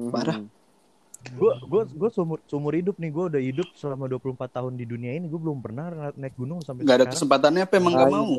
[0.06, 0.42] Parah.
[1.30, 5.12] Gue gue gue seumur seumur hidup nih gue udah hidup selama 24 tahun di dunia
[5.12, 7.12] ini gue belum pernah na- naik gunung sampai Gak ada sekarang.
[7.12, 8.32] kesempatannya apa emang gak mau.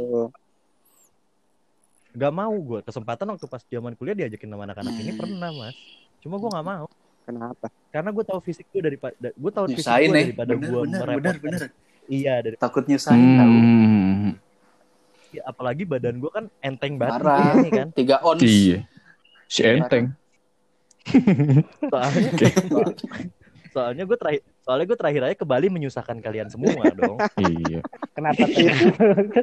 [2.11, 5.19] Gak mau gue kesempatan waktu pas zaman kuliah diajakin sama anak-anak ini Hmm.
[5.19, 5.77] pernah mas.
[6.19, 6.85] Cuma gue gak mau
[7.21, 7.67] Kenapa?
[7.89, 10.25] karena gue tahu fisik gue daripada gue tahu fisik gue nih.
[10.31, 11.61] daripada Bener, gue bener, bener.
[12.05, 13.53] Iya dari Takut nyusahin tahu.
[13.53, 14.29] Hmm.
[15.31, 17.55] ya, apalagi badan gue kan enteng banget Parah.
[17.55, 17.87] ini kan.
[17.93, 18.41] Tiga ons.
[18.41, 18.83] Iya.
[19.45, 20.05] Si enteng.
[21.81, 22.29] Soalnya
[23.73, 27.15] soalnya gue terakhir soalnya gue terakhir aja ke Bali menyusahkan kalian semua dong.
[27.37, 27.79] Iya.
[28.11, 28.43] Kenapa?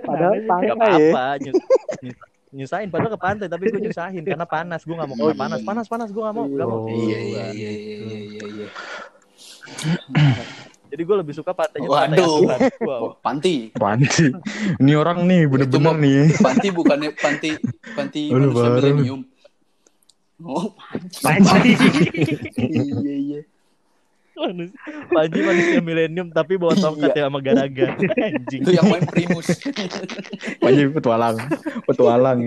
[0.05, 0.75] Padahal Gak pantai ya.
[0.75, 1.65] apa-apa nyus-
[2.01, 5.37] nyus- nyusahin padahal ke pantai tapi gue nyusahin karena panas gue gak mau Oh, kena
[5.39, 5.67] panas iya.
[5.69, 8.67] panas panas gue gak mau gak mau Oh, Iya, iya, iya, iya, iya, iya.
[10.89, 12.49] jadi gue lebih suka pantainya Waduh.
[12.49, 13.69] pantai wow Oh, panti.
[13.71, 14.33] Apaan sih?
[14.81, 16.23] Ini orang nih bener-bener Itu nih.
[16.41, 17.51] Panti bukannya panti
[17.93, 19.21] panti Aduh, manusia milenium.
[20.41, 21.21] Oh, panci.
[21.21, 21.71] Panci.
[23.05, 23.41] iya, iya.
[24.39, 24.77] Manus-
[25.11, 27.99] Panji manusia milenium tapi bawa tongkat ya sama garaga.
[28.31, 28.63] Anjing.
[28.63, 29.47] Itu yang main primus.
[30.63, 31.37] Panji petualang.
[31.85, 32.39] Petualang.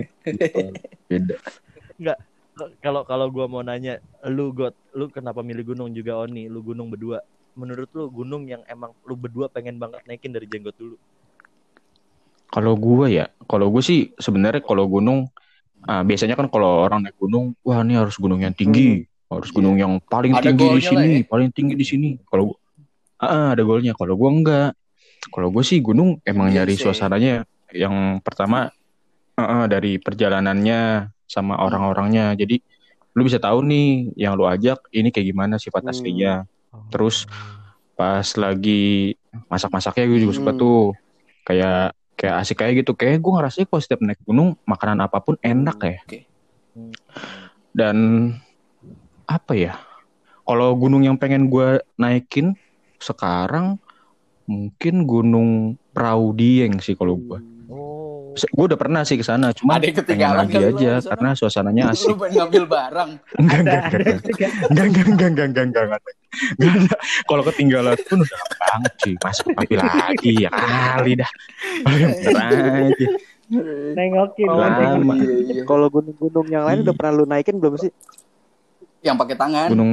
[1.06, 1.36] Beda.
[2.80, 6.48] kalau kalau gua mau nanya lu got lu kenapa milih gunung juga Oni?
[6.48, 7.20] Lu gunung berdua.
[7.52, 10.96] Menurut lu gunung yang emang lu berdua pengen banget naikin dari jenggot dulu?
[12.52, 15.24] Kalau gua ya, kalau gue sih sebenarnya kalau gunung
[15.88, 19.76] ah, biasanya kan kalau orang naik gunung, wah ini harus gunung yang tinggi, harus gunung
[19.76, 21.24] yang paling Ada tinggi di sini, ya.
[21.24, 22.08] paling tinggi di sini.
[22.24, 22.52] Kalau
[23.16, 23.92] ah, ada golnya.
[23.94, 24.70] Kalau gua enggak.
[25.22, 26.82] Kalau gue sih gunung emang Iya nyari sih.
[26.82, 28.74] suasananya yang pertama
[29.34, 31.64] ah, dari perjalanannya sama Hmm.
[31.64, 32.34] orang-orangnya.
[32.34, 32.58] Jadi
[33.12, 35.92] lu bisa tahu nih yang lu ajak ini kayak gimana sifat Hmm.
[35.94, 36.34] aslinya.
[36.90, 37.24] Terus
[37.92, 39.14] pas lagi
[39.46, 40.58] masak-masaknya gue juga suka Hmm.
[40.58, 40.80] tuh
[41.42, 45.34] kayak kayak asik kayak gitu kayak gue ngerasa kalau setiap naik gunung makanan apa pun
[45.38, 46.20] enak ya Oke.
[47.72, 47.96] dan
[49.26, 49.74] apa ya
[50.42, 52.58] kalau gunung yang pengen gue naikin
[52.98, 53.78] sekarang
[54.46, 55.50] mungkin gunung
[55.94, 57.38] Prau Dieng sih kalau gue
[57.70, 58.02] oh.
[58.32, 61.92] Gue udah pernah sih ke sana cuma Ada ketinggalan lagi lu aja karena suasananya Lu
[61.92, 62.16] asik.
[62.16, 63.10] pengen ngambil barang.
[63.44, 66.00] enggak enggak enggak enggak enggak enggak enggak enggak enggak enggak enggak
[66.56, 66.80] Enggak.
[66.80, 71.30] Ada kalau ketinggalan pun udah banget sih masa ngambil lagi ya kali dah.
[71.84, 73.08] Bener aja.
[73.92, 74.48] Nengokin.
[74.48, 74.68] Iya,
[75.52, 75.62] iya.
[75.68, 77.92] Kalau gunung-gunung yang lain udah pernah lu naikin belum sih?
[79.02, 79.68] Yang pakai tangan.
[79.68, 79.92] gunung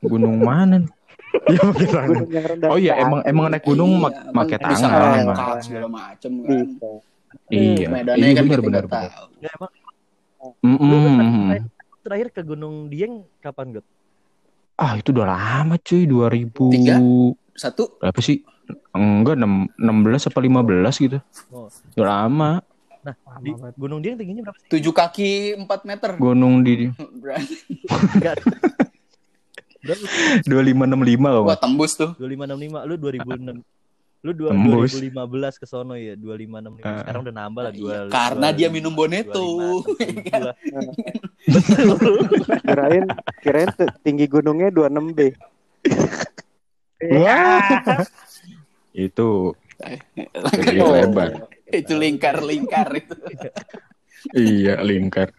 [0.00, 0.90] gunung mana nih?
[1.48, 2.22] Ya, pakai tangan.
[2.68, 5.00] Oh iya emang emang naik gunung Iya, mak- emang pakai bisa tangan.
[5.24, 6.66] ngangkat segala macem kan.
[7.48, 7.86] Iya.
[7.88, 9.26] Medannya Iya kan benar benar tahu.
[9.38, 9.70] ya emang
[10.60, 11.70] Mm-mm.
[12.02, 13.86] terakhir ke Gunung Dieng kapan got
[14.74, 16.98] Ah itu udah lama cuy 2000 Tiga?
[17.54, 17.94] Satu.
[17.96, 18.42] berapa sih?
[18.90, 21.18] Enggak 6, 16 apa 15 gitu.
[21.48, 21.70] Oh.
[21.94, 22.50] Udah lama.
[23.02, 23.50] Nah, di.
[23.74, 24.70] Gunung dia tingginya berapa sih?
[24.70, 26.14] Tujuh kaki empat meter.
[26.18, 26.86] Gunung di
[30.46, 31.50] Dua lima enam lima loh.
[31.58, 32.14] Tembus tuh.
[32.14, 32.86] Dua lima enam lima.
[32.86, 33.58] Lu dua ribu enam.
[34.22, 36.14] Lu dua ribu lima belas ke sono ya.
[36.14, 36.86] Dua lima enam lima.
[36.86, 36.98] Eh.
[37.02, 37.94] Sekarang udah nambah lah iya, dua.
[38.06, 39.46] Karena 25, dia minum boneto.
[42.62, 43.04] kirain
[43.42, 43.70] kirain
[44.06, 45.34] tinggi gunungnya dua enam b.
[47.02, 47.58] Ya.
[48.94, 49.58] Itu.
[49.82, 53.14] Eh, eh, lebih lebar itu lingkar-lingkar itu.
[54.38, 55.34] Iya lingkar.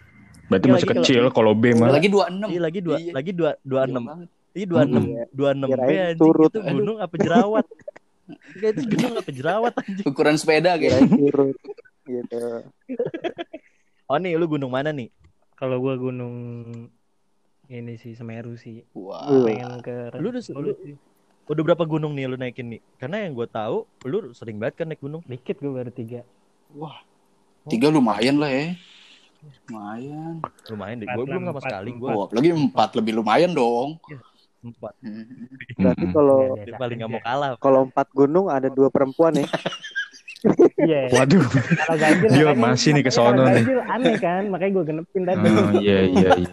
[0.52, 1.88] Berarti Iya, masih lagi kecil kalau B mah.
[1.88, 2.52] Lagi 26.
[2.52, 3.12] Iya lagi dua Iya.
[3.16, 4.30] lagi dua dua enam banget.
[4.52, 5.26] Iya dua enam Mm-mm.
[5.32, 6.52] dua enam B anjing turut.
[6.52, 7.66] itu gunung apa jerawat?
[8.54, 10.06] Enggak itu gunung apa jerawat anjing?
[10.06, 11.00] Ukuran sepeda kayak.
[11.08, 11.56] turut.
[12.04, 12.42] Gitu.
[14.12, 15.08] Oh nih lu gunung mana nih?
[15.56, 16.36] Kalau gua gunung
[17.66, 18.84] ini sih Semeru sih.
[18.92, 19.48] Wah.
[19.48, 20.76] Pengen ke Lu udah lu,
[21.46, 22.82] udah berapa gunung nih lu naikin nih?
[22.96, 25.22] Karena yang gue tahu lu sering banget kan naik gunung.
[25.24, 26.22] dikit gua baru tiga.
[27.66, 28.66] Tiga lumayan lah ya.
[29.68, 30.34] Lumayan.
[30.72, 31.08] Lumayan deh.
[31.10, 32.10] Gue belum sama sekali gue.
[32.10, 34.00] Wah, apalagi empat lebih lumayan dong.
[34.64, 34.96] Empat.
[35.04, 35.28] Hmm.
[35.76, 37.52] Berarti kalau Dia paling nggak mau kalah.
[37.60, 39.48] kalau empat gunung ada dua perempuan ya.
[40.80, 41.02] Iya.
[41.12, 41.44] Waduh.
[41.84, 43.64] Kalau ganjil Yo, makanya- masih nih ke sono nih.
[43.86, 45.48] aneh kan, makanya gue genepin tadi.
[45.48, 46.52] Oh, iya iya iya.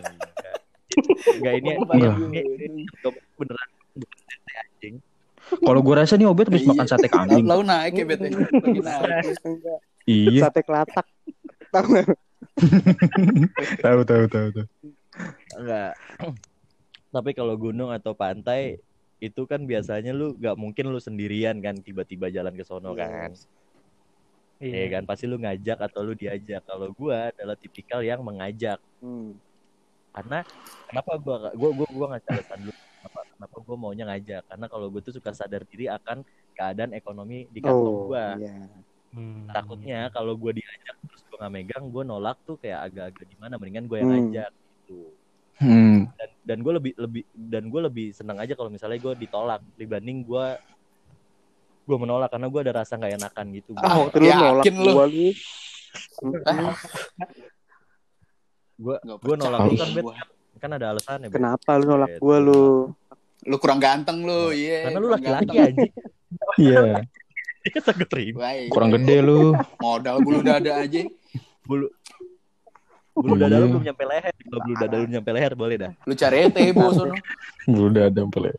[1.38, 2.10] Enggak ini Iya.
[2.18, 2.82] ini, ini
[3.38, 3.69] beneran.
[5.58, 7.42] Kalau gue rasa nih Obet habis makan sate kambing.
[7.42, 8.30] Lau naik ya bete.
[8.30, 9.80] Enggak.
[10.06, 10.46] Iya.
[10.46, 11.06] Sate kelatak.
[11.74, 12.08] Tahu nggak?
[13.82, 14.66] Tahu tahu tahu tahu.
[15.58, 15.92] Enggak.
[17.10, 18.78] Tapi kalau gunung atau pantai
[19.20, 23.34] itu kan biasanya lu nggak mungkin lu sendirian kan tiba-tiba jalan ke sono kan.
[24.60, 26.62] Iya kan pasti lu ngajak atau lu diajak.
[26.64, 28.78] Kalau gua adalah tipikal yang mengajak.
[29.02, 29.34] Hmm.
[30.14, 30.46] Karena
[30.86, 32.89] kenapa gua gua gua gua nggak alasan dulu
[33.40, 34.44] kenapa, gua maunya ngajak?
[34.46, 36.20] Karena kalau gua tuh suka sadar diri akan
[36.52, 38.36] keadaan ekonomi di kantong Oh, gua.
[38.36, 38.68] iya.
[39.10, 39.48] Hmm.
[39.48, 43.56] Takutnya kalau gua diajak terus gua nggak megang, gua nolak tuh kayak agak-agak gimana.
[43.56, 44.16] Mendingan gua yang Hmm.
[44.22, 45.00] ngajak gitu.
[45.56, 46.08] Hmm.
[46.16, 50.24] dan dan gue lebih lebih dan gue lebih senang aja kalau misalnya gue ditolak dibanding
[50.24, 50.46] gue
[51.84, 54.92] gue menolak karena gue ada rasa nggak enakan gitu Ah, Oh, terus nolak yakin lu?
[58.80, 60.04] gue gue nolak lu kan bet
[60.60, 61.36] kan ada alasannya Bet.
[61.36, 62.20] Kenapa lu nolak Bet.
[62.20, 62.64] gua lu?
[63.48, 64.88] Lu kurang ganteng lu, iya.
[64.88, 65.88] karena lu laki-laki ganteng.
[65.88, 65.88] aja
[66.60, 66.82] Iya.
[68.12, 68.68] terima Baik.
[68.72, 69.52] Kurang gede lu.
[69.80, 71.04] Modal bulu dada aja.
[71.68, 71.86] bulu
[73.14, 73.72] bulu dada lu Iya.
[73.76, 76.96] belum nyampe leher kalau bulu dada lu nyampe leher boleh dah Lu cari ete bos
[76.96, 77.14] sono.
[77.68, 78.54] Udah ada boleh.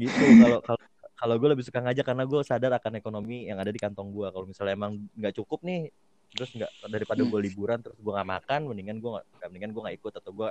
[0.00, 0.80] gitu kalau kalau
[1.20, 4.26] kalau gue lebih suka ngajak karena gue sadar akan ekonomi yang ada di kantong gue
[4.32, 5.92] kalau misalnya emang nggak cukup nih
[6.32, 9.96] terus nggak daripada gue liburan terus gue nggak makan mendingan gue nggak mendingan gue nggak
[10.00, 10.48] ikut atau gue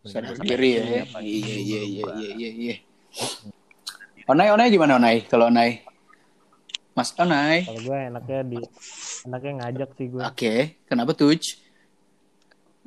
[0.00, 0.80] Sadar gua diri ya.
[0.80, 1.20] Iya gitu.
[1.20, 2.76] iya iya iya iya iya.
[4.24, 5.28] Onai Onai gimana Onai?
[5.28, 5.84] Kalau Onai?
[6.96, 7.68] Mas Onai.
[7.68, 8.58] Kalau gue enaknya di
[9.28, 10.22] enaknya ngajak sih gue.
[10.24, 10.54] Oke,
[10.88, 11.36] kenapa tuh?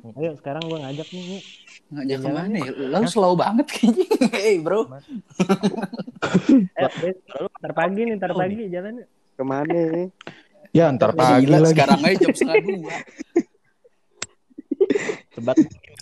[0.04, 1.42] Ayo sekarang gue ngajak nih.
[1.94, 2.70] Ngajak Jalan ke mana ya?
[2.98, 4.06] Lalu slow banget kayaknya.
[4.34, 4.90] Hey bro.
[6.74, 7.12] Eh,
[7.62, 9.04] ntar pagi nih, ntar Oh, pagi jalannya.
[9.38, 10.10] Ke mana?
[10.74, 11.70] Ya ntar pagi Gila, lagi.
[11.70, 12.96] sekarang aja jam setengah dua.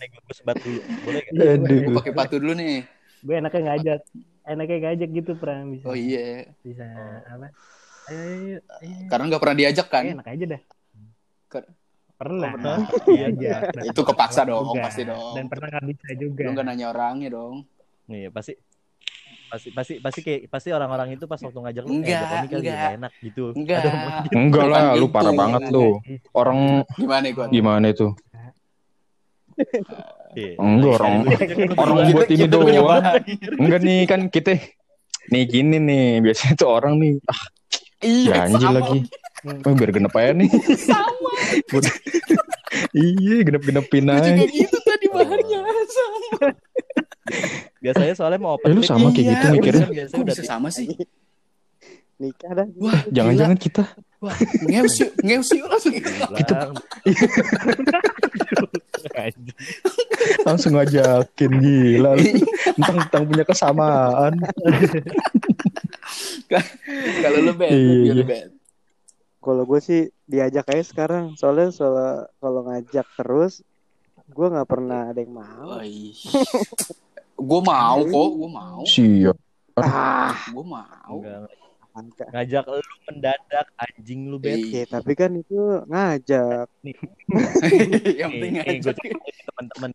[0.08, 1.32] Gue sebat dulu boleh gak?
[1.36, 1.78] Aduh.
[1.84, 2.76] Gue pakai patu dulu nih.
[3.20, 4.00] Gue enaknya ngajak.
[4.42, 5.84] Enaknya ngajak gitu pernah bisa.
[5.86, 6.50] Oh iya.
[6.60, 6.82] Bisa
[7.24, 7.48] apa?
[8.04, 9.06] Ayo, ayo, ayo.
[9.06, 10.02] Karena nggak pernah diajak kan?
[10.02, 10.62] Kayak enak aja dah.
[11.46, 11.70] Ke-
[12.12, 12.50] Pernah.
[12.54, 12.76] pernah.
[13.02, 13.60] Diajak.
[13.90, 14.82] Itu kepaksa dong, Juga.
[14.82, 15.34] pasti dong.
[15.34, 16.42] Dan pernah nggak bisa juga.
[16.42, 17.66] Lu nggak nanya orangnya dong.
[18.02, 18.58] nih pasti
[19.46, 22.62] pasti pasti pasti kayak pasti orang-orang itu pas waktu ngajak lu Enggak, eh, kali enggak.
[22.64, 23.82] nggak enak gitu Enggak.
[23.84, 24.34] Gitu.
[24.40, 26.00] Enggak lah, lu parah banget lu.
[26.32, 27.46] Orang Gimana gue?
[27.52, 28.08] gimana itu?
[30.32, 30.52] Iya.
[30.56, 31.14] Enggak orang
[31.74, 33.02] orang Kita- buat ini doang.
[33.58, 34.50] Enggak nih kan kita
[35.28, 37.40] nih gini nih biasanya tuh orang nih ah
[38.02, 38.76] Iya, ganjil sama.
[38.82, 38.98] lagi.
[39.62, 40.50] Oh, biar genep aja nih.
[41.68, 41.86] Buat-
[42.96, 44.30] iya genep-genepin Gue aja.
[44.32, 45.58] juga gitu tadi bahannya.
[45.86, 46.18] Sama.
[47.82, 49.86] biasanya soalnya mau open Eh, lu sama kayak Iya, gitu mikirnya.
[49.86, 50.86] biasanya Kok udah bisa sama sih?
[52.16, 52.66] Nikah dah.
[52.76, 53.82] Wah, Jangan-jangan kita
[54.22, 54.38] Wah,
[54.70, 55.92] ngeus yuk, ngeus yuk langsung.
[55.98, 56.70] Kita
[59.18, 59.56] Anjing.
[60.46, 62.14] langsung ngajakin gila.
[62.78, 64.38] Tentang punya kesamaan.
[67.22, 68.46] Kalau lu bet, Iya, iya, lu iya.
[69.42, 71.34] Kalau gue sih diajak aja sekarang.
[71.34, 73.66] Soalnya soal kalau ngajak terus,
[74.30, 75.82] gue nggak pernah ada yang mau.
[77.34, 78.82] Gue mau kok, gue mau.
[78.86, 79.36] Siap.
[79.74, 81.16] Ah, Gue mau.
[81.18, 81.50] Enggak,
[81.92, 82.24] angka.
[82.28, 84.80] ngajak lu mendadak anjing lu bet Iya.
[84.80, 86.66] Ya, tapi kan itu ngajak.
[88.20, 88.96] Yang nih, penting nih gue ngajak.
[89.44, 89.90] teman-teman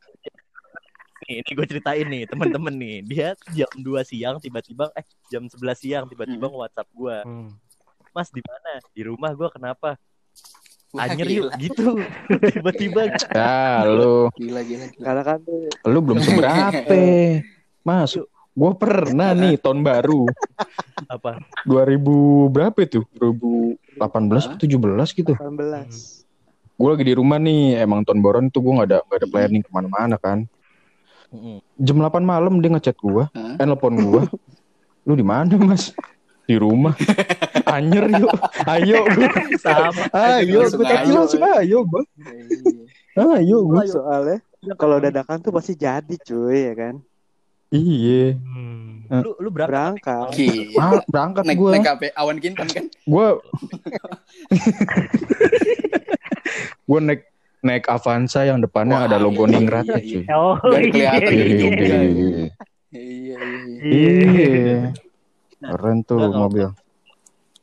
[1.19, 5.59] nih ini gue ceritain nih teman-teman nih dia jam 2 siang tiba-tiba eh jam 11
[5.75, 6.53] siang tiba-tiba Hmm.
[6.55, 7.49] nge-WhatsApp gue Hmm.
[8.09, 9.99] Mas di mana di rumah gue kenapa
[10.95, 11.99] anjir yuk gitu
[12.55, 15.03] tiba-tiba Ya lu Gila, gila, gila.
[15.03, 15.39] Karena kan
[15.83, 16.95] lu belum seberapa.
[17.83, 18.15] Mas,
[18.57, 20.25] gua pernah nih tahun baru
[21.05, 23.05] apa 2000 berapa itu?
[23.21, 23.77] 2018
[24.57, 25.33] atau 17 gitu.
[25.37, 26.17] 18.
[26.77, 29.65] Gue lagi di rumah nih, emang tahun baru itu gue gak ada gak ada planning
[29.65, 30.45] ke mana-mana kan.
[31.33, 31.57] Mm-mm.
[31.81, 33.57] Jam 8 malam dia ngechat gue, Hah?
[33.57, 34.23] eh nelpon gue.
[35.09, 35.89] Lu di mana mas?
[36.45, 36.93] Di rumah.
[37.73, 38.31] Anyer yuk,
[38.63, 39.03] ayo.
[39.59, 42.03] sama Ayo, Langsung gue tadi ayo, langsung ayo, gue.
[43.17, 43.25] Iya.
[43.41, 43.81] Ayo, gue.
[43.89, 44.37] Soalnya
[44.77, 46.95] kalau dadakan tuh pasti jadi cuy ya kan.
[47.69, 48.39] Iya.
[48.39, 48.85] Hmm.
[49.17, 50.75] lu lu berangkat Berangkat.
[50.77, 51.71] Ah, berangkat Naik, gue.
[51.73, 52.85] naik HP awan kintan kan?
[53.03, 53.27] Gue
[56.83, 57.21] gue naik
[57.59, 60.23] naik Avanza yang depannya Wah, ada logo iya, ningrat iya, ya cuy.
[60.29, 61.27] Oh, Biar kelihatan iya.
[61.33, 61.85] dari Iya, jogja.
[61.85, 61.97] iya.
[61.97, 62.47] Iya,
[62.93, 63.81] iya, iya.
[63.81, 64.77] Iya.
[65.59, 66.67] Keren tuh kalau- mobil.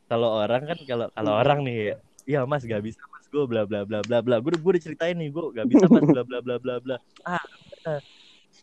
[0.05, 3.83] kalau orang kan kalau kalau orang nih ya mas gak bisa mas gue bla bla
[3.83, 6.57] bla bla bla gue gue udah ceritain nih gue gak bisa mas bla bla bla
[6.57, 7.41] bla bla ah
[7.81, 7.99] udah.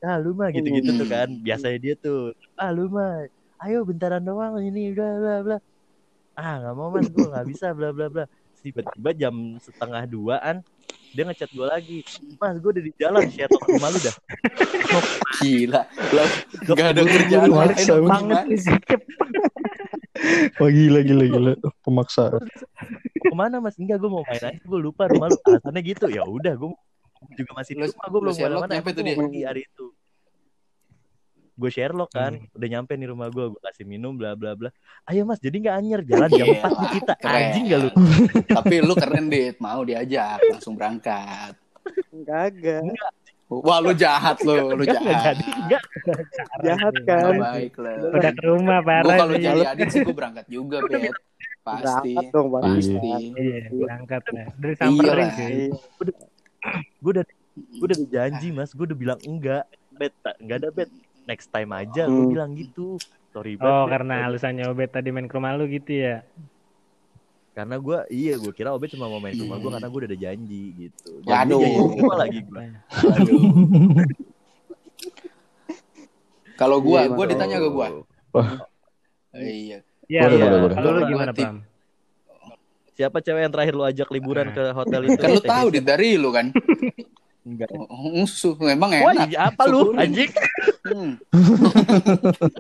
[0.02, 1.30] Ah lu mah gitu-gitu tuh kan.
[1.42, 3.30] Biasanya dia tuh ah lu mah
[3.66, 5.58] ayo bentaran doang ini bla bla bla.
[6.34, 8.26] Ah nggak mau mas gue nggak bisa bla bla bla.
[8.62, 10.62] Tiba-tiba jam setengah duaan
[11.12, 12.00] dia ngechat gue lagi.
[12.40, 14.16] Mas gue udah di jalan share ke rumah lu dah.
[15.44, 15.82] Gila.
[16.16, 16.30] Lah,
[16.72, 18.78] gak ada kerjaan lain banget sih.
[20.56, 21.54] Wah gila gila gila.
[21.84, 22.42] Pemaksaan.
[23.22, 23.76] ke mana mas?
[23.76, 25.38] Enggak gue mau main aja gue lupa rumah lu.
[25.44, 26.08] Alasannya gitu.
[26.08, 26.70] Ya udah gue
[27.32, 29.18] juga masih di Lu- rumah gue lu belum ke mana-mana nyampe tuh Gua dia?
[29.18, 29.86] pergi hari itu
[31.54, 32.48] gue Sherlock kan Hmm.
[32.52, 34.70] udah nyampe nih rumah gue gue kasih minum bla bla bla
[35.06, 37.36] ayo mas jadi nggak anyer jalan jam Gila, 4 nih kita keren.
[37.38, 37.90] anjing gak lu
[38.58, 39.56] Tapi lu keren, Dit.
[39.58, 40.40] Mau diajak.
[40.44, 41.54] Langsung berangkat.
[42.24, 42.82] Kagak.
[43.48, 44.56] Wah, lu jahat lu.
[44.72, 45.36] Lu enggak enggak jahat.
[45.36, 45.84] jadi enggak
[46.64, 47.34] Jahat kan.
[47.38, 47.96] baik lah.
[48.10, 49.44] Udah ke rumah parah kalau nih.
[49.44, 51.14] jadi Adit sih gue berangkat juga, Bet.
[51.62, 52.16] Pasti.
[52.16, 52.96] Berangkat dong pasti.
[52.96, 53.10] Pasti.
[53.36, 54.46] Iya, berangkat lah.
[54.56, 55.30] Dari samperin Iyalah.
[56.62, 56.80] Iya.
[56.98, 60.90] gue udah gue udah janji mas gue udah bilang enggak bet tak- enggak ada bet
[61.24, 62.32] next time aja gue Hmm.
[62.32, 62.96] bilang gitu
[63.30, 63.92] sorry bet Oh, Bet.
[63.92, 66.22] karena alasannya Obet tadi main ke rumah lu gitu ya.
[67.52, 70.10] karena gue iya gue kira Obet cuma mau main ke rumah gue karena gue udah
[70.10, 71.60] ada janji gitu Waduh.
[71.92, 72.64] semua lagi gue
[73.12, 73.42] Aduh.
[76.54, 77.32] Kalau gua, Iya, gua Mas.
[77.34, 77.88] ditanya ke gua.
[78.32, 78.50] Wah.
[79.34, 79.82] Iya.
[80.06, 80.46] Iya, iya.
[80.70, 81.32] Kalau lu gimana.
[81.34, 81.66] Pam?
[83.02, 86.16] Siapa cewek yang terakhir lu ajak liburan ke hotel itu Kan lu tahu Dit dari
[86.16, 86.54] lu kan.
[87.42, 89.28] enggak Oh, su- memang Wah, enak.
[89.28, 90.30] iya, apa lu anjing
[90.84, 91.18] Hmm.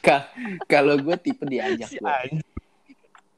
[0.00, 0.28] Ka-
[0.64, 1.98] Kalau gue tipe diajak si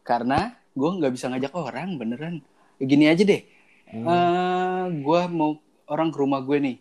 [0.03, 0.38] karena
[0.71, 2.35] gue nggak bisa ngajak orang beneran.
[2.79, 3.42] Gini aja deh.
[3.88, 4.05] Hmm.
[4.05, 6.77] Eh, gue mau orang ke rumah gue nih.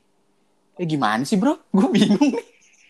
[0.76, 1.58] Eh gimana sih bro?
[1.70, 2.46] Gue bingung nih.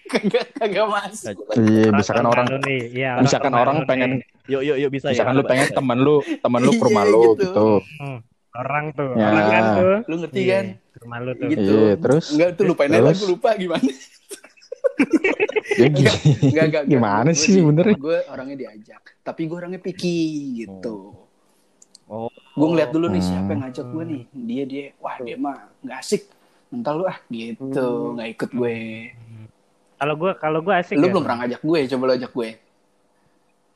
[0.06, 1.36] Kagak kagak masuk.
[1.56, 2.82] Iya, misalkan ke orang nih.
[2.92, 4.22] Iya, misalkan ke rumah orang pengen nih.
[4.46, 7.04] yuk yuk yuk bisa misalkan ya lu pengen teman lu teman lu ke Iya, rumah
[7.04, 7.42] lu gitu.
[7.42, 7.68] gitu.
[8.56, 9.26] orang tuh, Ya.
[9.28, 9.96] orang kan tuh.
[10.06, 10.66] Lu ngerti Iya, kan?
[10.86, 11.48] ke rumah lu tuh.
[11.50, 11.74] Gitu.
[11.76, 13.92] Iya, terus Enggak tuh lupain aja gue lupa gimana.
[15.76, 16.12] ya gini.
[16.46, 17.96] Enggak, enggak, Gimana sih sebenarnya?
[17.98, 20.18] Gue orangnya diajak, tapi gue orangnya picky
[20.62, 21.12] gitu.
[22.06, 23.28] oh Gue ngeliat dulu nih Hmm.
[23.28, 24.22] siapa yang ngajak gue nih.
[24.32, 26.24] Dia dia, wah dia mah nggak asik.
[26.70, 28.16] Entar lu ah gitu, Hmm.
[28.16, 28.76] nggak ikut gue.
[29.96, 31.12] Kalau gua kalau gua asik Lu ya.
[31.12, 32.50] belum pernah ngajak gue, coba lu ajak gue.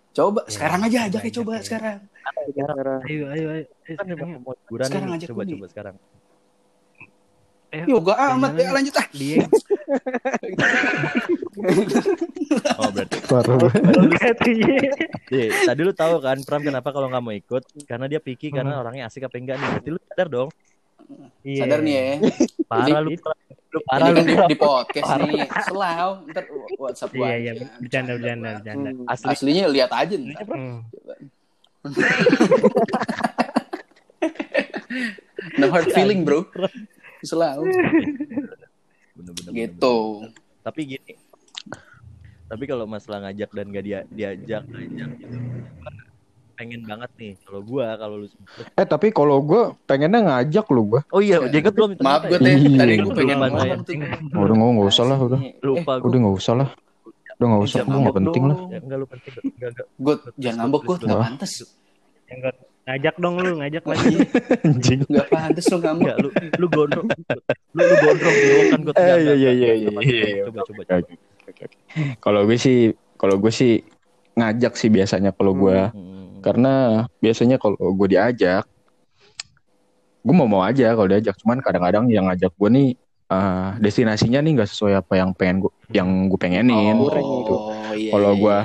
[0.09, 1.61] Coba Ya, sekarang aja ajak ya coba ya.
[1.63, 1.97] sekarang.
[2.29, 2.65] Ayo,
[3.05, 3.47] ayo, ayo.
[3.49, 5.95] ayo, kan sekarang mau Sekarang ajak coba gue coba sekarang
[7.69, 9.07] Ayo, Yoga amat jangan ya lanjut ah.
[9.11, 9.37] dia
[12.75, 13.69] oh berarti tuh
[15.29, 15.49] iya.
[15.65, 17.63] Tadi lu tahu kan Pram kenapa kalau nggak mau ikut?
[17.85, 18.81] Karena dia picky karena Hmm.
[18.81, 19.69] orangnya asik apa enggak nih.
[19.69, 20.49] Berarti lu sadar dong.
[21.43, 21.61] Iya.
[21.65, 22.05] Sadar nih ya.
[22.69, 23.09] Parah lu.
[23.69, 24.29] Lu parah kan lu.
[24.29, 25.45] di, di podcast nih.
[25.65, 26.43] Selau, ntar
[26.77, 27.27] WhatsApp gua.
[27.33, 28.89] Iya, iya, bercanda, bercanda, bercanda.
[28.93, 29.11] Hmm.
[29.11, 29.27] Asli.
[29.29, 30.45] Aslinya lihat aja ntar.
[30.49, 30.77] Hmm.
[35.59, 36.45] No hard feeling bro.
[37.23, 37.63] Selau.
[39.15, 39.97] Bener-bener, Gitu.
[40.63, 41.13] Tapi gini.
[42.49, 45.37] Tapi kalau masalah ngajak dan gak dia diajak ngajak gitu.
[46.59, 48.27] Pengen banget nih kalau gua kalau lu
[48.75, 51.01] Eh tapi kalau gue pengennya ngajak lu gue.
[51.07, 52.43] Oh iya, jenggot belum minta Maaf minta gue ya?
[52.43, 52.75] teh, Iya.
[52.75, 53.47] tadi gue pengen ya?
[53.47, 53.95] ngomong tuh.
[54.35, 55.39] Udah nggak nggak usah lah udah.
[55.63, 56.03] Lupa gua.
[56.03, 56.69] Udah nggak usah lah.
[57.39, 57.79] Udah nggak usah.
[57.81, 58.57] Gue nggak penting lah.
[58.67, 59.31] Ya, enggak lu penting.
[59.39, 59.87] Enggak enggak.
[59.95, 61.51] Gue jangan ngambek gue, nggak pantas.
[62.27, 64.15] Yang gak- ngajak dong lu, ngajak lagi.
[64.67, 64.99] Anjing.
[65.07, 65.95] Nggak pantas ngambek.
[65.95, 67.07] Enggak, lu lu gondrong.
[67.71, 70.43] Lu lu gondrong lu kan gua Eh, iya, iya, iya, Coba, iya, iya.
[70.43, 71.07] Coba coba coba.
[72.19, 72.77] Kalau gue sih,
[73.15, 73.79] kalau gue sih
[74.35, 75.79] ngajak sih biasanya kalau gue.
[75.87, 76.08] Hmm.
[76.39, 78.63] Karena biasanya kalau gue diajak,
[80.23, 81.35] gue mau mau aja kalau diajak.
[81.39, 82.89] Cuman kadang-kadang yang ngajak gue nih
[83.29, 86.95] eh, destinasinya nih nggak sesuai apa yang pengen gue, yang gue pengenin.
[86.97, 87.55] Oh, gitu.
[87.95, 88.11] iya.
[88.15, 88.57] Kalau iya, gue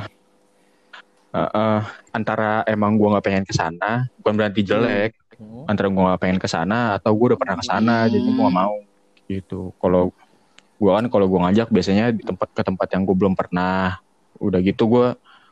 [1.34, 1.80] eh, eh,
[2.14, 5.12] antara emang gue nggak pengen ke sana, bukan berarti jelek.
[5.34, 5.66] Hmm.
[5.66, 8.10] Antara gue nggak pengen ke sana atau gue udah pernah ke sana, Hmm.
[8.14, 8.76] jadi gue nggak mau.
[9.26, 9.60] Gitu.
[9.82, 10.14] Kalau
[10.74, 13.98] gue kan kalau gue ngajak biasanya di tempat ke tempat yang gue belum pernah.
[14.38, 15.06] Udah gitu gue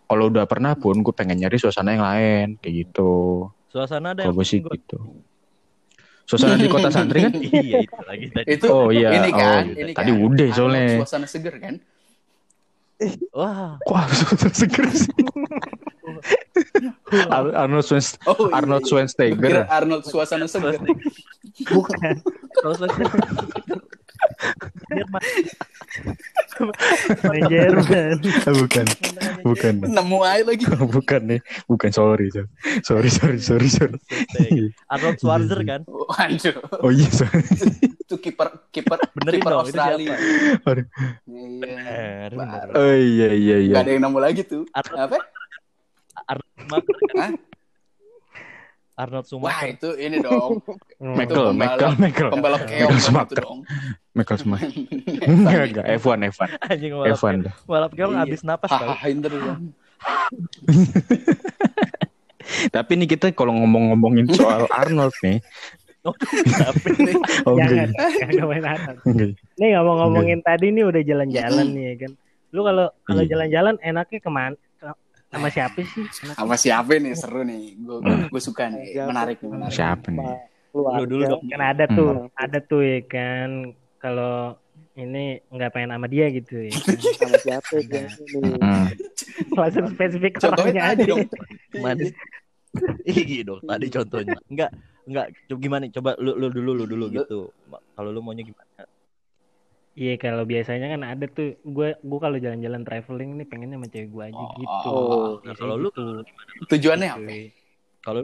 [0.05, 3.47] kalau udah pernah pun gue pengen nyari suasana yang lain kayak gitu.
[3.67, 4.99] Suasana ada Kalau yang gue sih gua- gitu.
[6.23, 7.33] Suasana di kota santri kan?
[7.43, 8.47] Iya itu lagi tadi.
[8.49, 9.11] Itu Oh iya.
[9.11, 9.81] ini Oh, kan, iya.
[9.81, 10.23] ini Tadi kan.
[10.23, 10.87] udah soalnya.
[11.01, 11.75] Suasana seger kan?
[13.33, 15.11] Wah, Wah, suasana seger sih.
[17.29, 18.85] Ar- Arnold Schwarz- Oh, iya, Arnold.
[18.87, 19.67] Schwarzenegger.
[19.67, 20.79] Arnold suasana seger.
[21.67, 22.15] Bukan.
[24.93, 25.23] Jerman.
[27.27, 28.17] Main Jerman.
[28.55, 28.87] bukan,
[29.43, 30.65] bukan, Nemu aja lagi.
[30.97, 32.29] bukan nih, bukan sorry,
[32.87, 33.99] sorry, sorry, sorry, sorry.
[34.89, 35.81] Arnold Schwarzer kan?
[35.89, 36.55] Waduh,
[36.85, 37.43] Oh iya, sorry.
[38.03, 40.17] itu kiper kiper Benerin kiper dong, itu Australia.
[40.69, 40.87] Aduh.
[41.27, 41.47] Iya.
[41.63, 42.67] Bener, bener.
[42.77, 43.75] Oh iya, iya, iya.
[43.75, 44.63] Gak ada yang nemu lagi tuh.
[44.77, 45.19] Arnold, Apa?
[48.93, 49.49] Arnold Schumacher?
[49.49, 50.51] Arnold Wah itu ini dong.
[51.19, 52.29] Michael, pembalap- Michael, Michael.
[52.31, 53.39] Pembalap keong Michael itu Schumacher.
[53.41, 53.59] dong.
[54.13, 54.71] Michael Schumacher.
[55.33, 55.85] Enggak, enggak.
[55.97, 56.49] F1, F1.
[56.71, 57.55] Anjing balap F1 dah.
[57.65, 58.21] balap kayak Iya.
[58.21, 58.71] habis napas.
[58.71, 59.43] Hahaha terus.
[62.69, 65.39] Tapi nih kita kalau ngomong-ngomongin soal Arnold nih.
[66.03, 66.89] Kenapa?
[67.47, 68.11] Oh, Jangan, enggak.
[68.21, 68.65] kagak main.
[69.07, 69.31] Enggak.
[69.55, 72.13] Nih ngomong-ngomongin tadi nih udah jalan-jalan nih ya kan.
[72.51, 73.31] Lu kalau kalau Iya.
[73.33, 74.57] jalan-jalan enaknya ke mana?
[75.33, 76.05] Sama siapa sih?
[76.13, 77.75] Sama siapa nih seru nih.
[77.79, 78.85] Gue gue suka nih.
[78.93, 79.09] Siapa?
[79.09, 79.73] Menarik nih menarik.
[79.73, 80.27] Siapa nih?
[80.73, 81.43] Lu dulu dong.
[81.49, 82.29] Kan ada tuh, Hmm.
[82.35, 83.49] ada tuh ya kan.
[83.97, 84.57] Kalau
[84.93, 86.73] ini nggak pengen sama dia gitu ya.
[87.21, 88.01] sama siapa ini
[88.61, 88.87] Hmm.
[89.53, 91.01] Langsung spesifik Contohnya aja.
[91.03, 91.25] dong.
[91.77, 92.05] Mana?
[93.05, 94.33] Iya dong, tadi contohnya.
[94.49, 94.71] Enggak,
[95.05, 95.27] enggak.
[95.45, 95.85] Coba gimana?
[95.89, 97.41] Coba lu lu dulu lu dulu Lu- gitu.
[97.69, 98.65] Kalau lu maunya gimana?
[99.93, 104.09] Iya kalau biasanya kan ada tuh gue gue kalau jalan-jalan traveling nih pengennya sama cewek
[104.09, 104.89] gue aja Oh, gitu.
[104.89, 105.31] oh, oh.
[105.45, 106.05] Nah, kalau lu gitu.
[106.73, 107.21] Tujuannya apa?
[107.21, 107.45] Cuy.
[108.01, 108.21] Kalau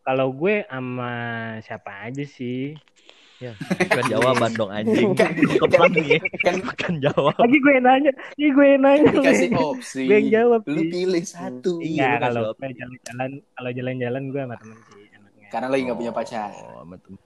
[0.00, 1.12] Kalau gue sama
[1.60, 2.76] siapa aja sih?
[3.36, 5.12] ya, bukan jawaban dong anjing.
[5.60, 6.16] Kepala nih.
[6.40, 7.36] Kan Bukan jawab.
[7.36, 9.10] Lagi gue nanya, ini gue nanya.
[9.12, 10.08] dikasih opsi.
[10.08, 10.60] Gue yang jawab.
[10.64, 10.88] Lu sih.
[10.88, 11.72] pilih satu.
[11.84, 15.46] Iya, Iya lu kalau jalan-jalan, kalau jalan-jalan gue sama temen sih enaknya.
[15.52, 16.50] Karena lagi nggak punya pacar.
[16.54, 17.20] Oh, sama temen.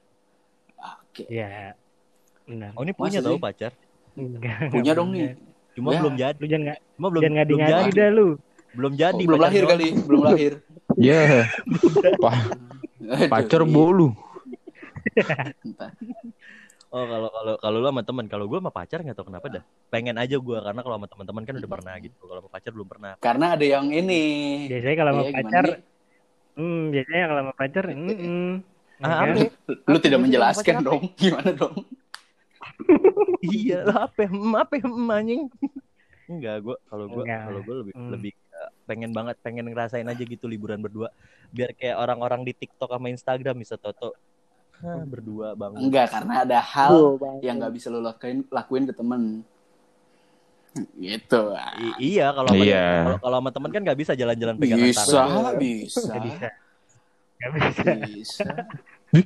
[0.81, 1.23] Oke.
[1.29, 1.75] Iya.
[2.51, 2.71] Benar.
[2.75, 3.43] Oh, ini punya Masa tahu sih?
[3.43, 3.73] pacar.
[4.13, 5.39] Enggak, Punya dong nih.
[5.71, 5.99] Cuma Ya.
[6.03, 6.37] belum jadi.
[6.37, 7.91] Lu jangan nggak Cuma belum jangan belum jadi.
[7.95, 8.29] dah lu.
[8.71, 9.15] Belum jadi.
[9.17, 10.53] Oh, belum lahir kali, belum lahir.
[10.99, 11.47] Ya,
[12.19, 12.35] Wah,
[13.15, 13.71] Aduh, pacar iya.
[13.71, 14.11] bolu.
[16.91, 19.63] Oh kalau kalau kalau lu sama teman, kalau gue sama pacar nggak tahu kenapa dah.
[19.87, 22.19] Pengen aja gue karena kalau sama teman-teman kan udah pernah gitu.
[22.21, 23.13] Kalau sama pacar belum pernah.
[23.17, 24.23] Karena ada yang ini.
[24.67, 25.65] Biasanya kalau sama Iya, pacar,
[26.59, 28.51] hmm, biasanya kalau sama pacar, mm -mm.
[29.01, 29.49] Ah, Ya?
[29.87, 31.03] Lu tidak menjelaskan dong.
[31.15, 31.75] Gimana dong?
[33.43, 35.43] Iya lah apa em, apa em, anjing
[36.27, 38.11] enggak gue kalau gue kalau gue lebih Hmm.
[38.11, 38.33] lebih
[38.85, 41.09] pengen banget pengen ngerasain aja gitu liburan berdua
[41.49, 44.13] biar kayak orang-orang di TikTok sama Instagram bisa toto
[44.79, 47.37] Hah, berdua bangun Enggak, karena ada hal Bang.
[47.41, 49.45] yang nggak bisa lu lakuin lakuin ke temen.
[50.97, 51.43] Gitu.
[51.77, 52.87] I- iya kalau sama Iya.
[53.19, 56.01] kalau sama teman kan nggak bisa jalan-jalan pegangan Bisa, tangan bisa.
[56.01, 56.49] Nggak bisa.
[57.37, 57.83] Nggak bisa.
[58.09, 58.45] Bisa.
[59.11, 59.25] Iya.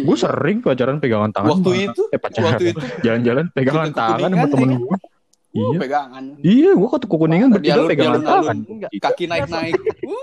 [0.00, 1.50] Gue sering pacaran pegangan tangan.
[1.54, 2.58] Waktu itu, eh pacaran.
[2.58, 4.78] waktu itu Jalan-jalan pegangan tangan sama temen ya.
[4.78, 4.90] gue.
[4.90, 5.00] uh,
[5.50, 5.78] Iya.
[5.78, 6.24] pegangan.
[6.40, 8.56] Iya, gue ke Kuningan bertiga pegangan tangan.
[8.64, 8.90] Enggak.
[8.96, 9.74] Kaki naik-naik.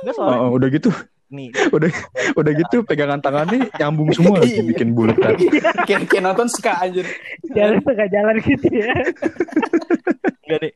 [0.08, 0.88] Uh, Oh, udah gitu,
[1.28, 1.92] nih udah
[2.34, 4.64] udah gitu pegangan tangannya nyambung semua, Iya.
[4.66, 5.36] bikin bulatan.
[5.84, 7.04] kayak kayak nonton ska anjir.
[7.52, 8.92] Jalan tengah jalan gitu ya.
[10.48, 10.72] enggak nih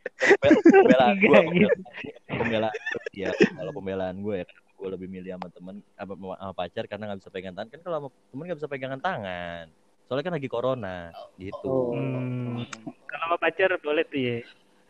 [0.67, 1.79] pembelaan gue gitu.
[2.27, 2.73] pembelaan
[3.13, 4.45] ya kalau pembelaan gue ya
[4.81, 7.95] gue lebih milih sama temen apa sama pacar karena nggak bisa pegangan tangan kan kalau
[7.95, 9.65] sama temen nggak bisa pegangan tangan
[10.03, 10.97] soalnya kan lagi corona
[11.37, 11.93] gitu Oh.
[11.93, 12.65] Hmm.
[13.05, 14.37] Kalau sama pacar boleh tuh ya.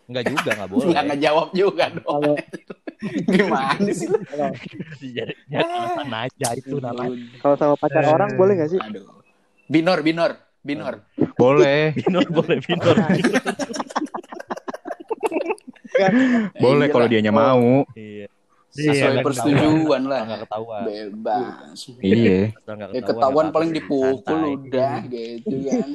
[0.08, 2.06] Enggak juga nggak Enggak boleh ngejawab juga dong.
[2.08, 2.34] Kalau
[3.34, 4.17] Gimana sih lu?
[5.01, 8.10] jadi alasan aja itu namanya kalau sama pacar Eh.
[8.10, 8.80] orang boleh gak sih?
[8.80, 9.10] Aduh.
[9.65, 11.01] Binor, binor, binor.
[11.34, 12.95] Boleh, binor boleh binor
[16.58, 17.84] boleh kalau dianya mau.
[17.93, 18.27] iya Iya,
[18.72, 20.20] Sesuai nggak persetujuan lah.
[20.24, 21.78] nggak ketahuan Bebas.
[22.00, 22.40] Iya.
[22.58, 25.90] Nggak Ya ketahuan, paling dipukul udah gitu kan.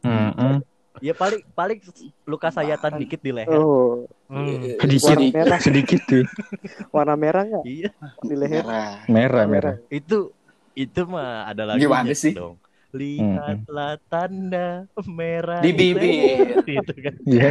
[0.00, 0.54] Mm-mm.
[0.98, 1.78] ya paling paling
[2.24, 4.78] luka sayatan dikit di leher Oh, Hmm.
[4.78, 5.58] Sedikit, Warna merah.
[5.58, 6.22] sedikit tuh.
[6.94, 8.62] warna merah nggak iya di leher?
[8.62, 8.92] Merah.
[9.06, 9.74] Merah, merah.
[9.88, 10.30] itu
[10.70, 12.30] itu mah ada lagi Gimana sih?
[12.30, 12.59] dong
[12.90, 16.58] lihatlah tanda merah Di bibir.
[16.80, 17.50] itu kan Iya,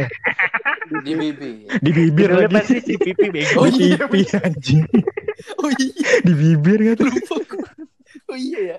[1.00, 1.56] Di bibir.
[1.80, 2.52] di bibir lagi.
[2.52, 3.56] pasti si pipi bego.
[3.56, 4.84] Oh Di iya, pipi anjing.
[5.58, 7.08] Oh iya, Di bibir kan.
[7.08, 7.36] lupa.
[8.28, 8.78] Oh iya ya.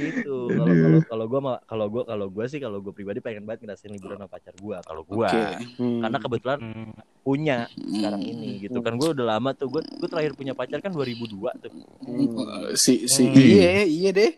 [0.00, 3.42] Itu kalau kalau kalau gue mah kalau gue kalau gue sih kalau gue pribadi pengen
[3.42, 5.42] banget ngerasain liburan sama pacar gue kalau gue Oke.
[5.76, 6.00] Hmm.
[6.00, 6.90] karena kebetulan Hmm.
[7.20, 10.90] punya sekarang ini gitu kan gue udah lama tuh gue gue terakhir punya pacar kan
[10.90, 11.72] 2002 tuh
[12.08, 13.36] Uh, si si Hmm.
[13.36, 14.32] iya iya deh.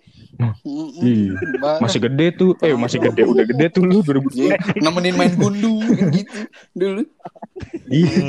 [0.64, 1.36] Iya.
[1.60, 1.80] Barang.
[1.84, 2.56] Masih gede tuh.
[2.58, 3.22] Eh, masih gede.
[3.22, 4.26] Udah gede tuh lu 2000.
[4.32, 5.78] Iya, nemenin main gundu
[6.10, 6.40] gitu
[6.72, 7.02] dulu.
[7.86, 8.26] Iya.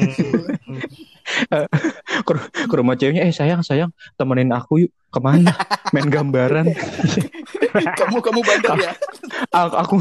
[2.28, 2.34] Ke,
[2.68, 4.92] ke rumah ceweknya, eh sayang, sayang, temenin aku yuk.
[5.12, 5.52] Ke mana?
[5.92, 6.72] Main gambaran.
[8.00, 8.94] Kamu kamu bandel ya.
[9.56, 9.96] Aku, aku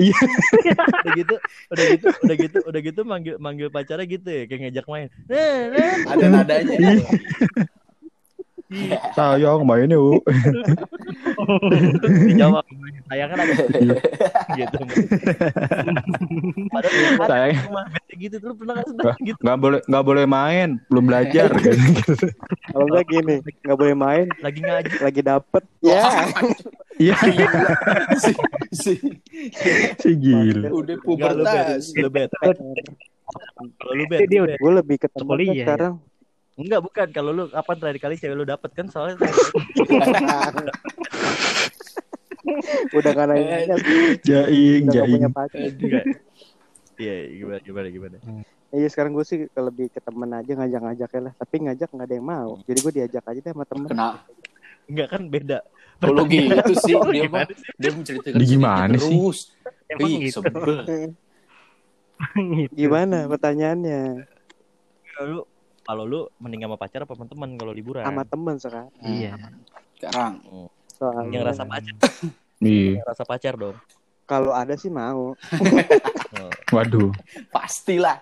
[0.00, 0.16] iya.
[1.04, 1.36] udah gitu
[1.68, 5.08] udah gitu udah gitu udah gitu manggil manggil pacarnya gitu ya kayak ngejak main.
[6.08, 7.04] Ada nadanya.
[9.12, 10.22] Sayang main yuk.
[12.28, 12.64] dijawab
[13.10, 13.52] sayang kan ada
[14.56, 14.76] gitu
[16.72, 17.56] padahal ada Sayang.
[17.68, 21.48] rumah bete gitu tuh pernah nggak sedang gitu Nggak boleh, nggak boleh main, belum belajar.
[21.60, 22.12] gitu.
[22.70, 25.62] Kalau enggak gini, nggak boleh main, lagi ngaji lagi dapet.
[25.82, 26.02] Ya,
[27.02, 27.16] Iya,
[28.20, 28.32] si,
[28.70, 28.92] si,
[29.98, 30.68] si gila.
[30.70, 31.88] udah pubertas.
[31.96, 32.28] lu bet
[33.80, 35.64] kalau lu bet gue lebih ke temen Kuliah, kan ya.
[35.64, 35.94] sekarang.
[36.52, 39.16] Enggak bukan kalau lu kapan terakhir kali cewek lu dapet kan soalnya
[42.92, 43.56] udah gak nanya
[44.20, 45.32] Jaing, udah gak punya jaing.
[45.32, 46.04] pacar Enggak.
[47.00, 48.16] Iya, gimana gimana gimana.
[48.70, 52.26] iya sekarang gue sih lebih ke temen aja ngajak-ngajaknya lah tapi ngajak nggak ada yang
[52.26, 54.08] mau jadi gue diajak aja deh sama temen Kena
[54.82, 55.58] Enggak kan beda.
[56.02, 57.70] kalau gitu sih dia mah sih?
[57.78, 59.06] dia menceritakan gimana sih?
[59.14, 59.38] terus.
[59.88, 60.40] Emang gitu.
[62.22, 62.74] Gitu.
[62.78, 64.24] gimana pertanyaannya
[65.26, 65.42] lu
[65.92, 68.00] kalau lu mending sama pacar apa sama teman kalau liburan?
[68.00, 69.36] sama temen sekarang Iya.
[69.94, 70.32] Sekarang
[70.90, 71.94] soalnya Yang rasa pacar,
[72.64, 72.90] Iya.
[72.96, 73.76] yang rasa pacar dong.
[74.22, 75.36] kalau ada sih mau
[76.32, 76.48] Oh.
[76.72, 77.12] Waduh.
[77.52, 78.16] pastilah.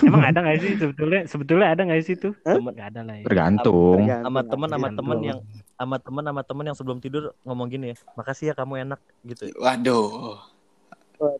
[0.00, 2.32] Emang ada nggak sih sebetulnya sebetulnya ada nggak sih tuh?
[2.42, 2.56] Hah?
[2.56, 3.24] Nggak ada lah ya.
[3.28, 4.00] Tergantung.
[4.00, 5.38] Sama teman sama teman yang
[5.76, 9.52] sama teman sama teman yang sebelum tidur ngomong gini ya makasih ya kamu enak gitu
[9.54, 10.40] Waduh.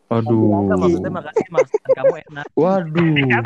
[0.05, 0.69] Waduh.
[0.69, 3.41] Maksudnya makasih mas kamu enak Waduh.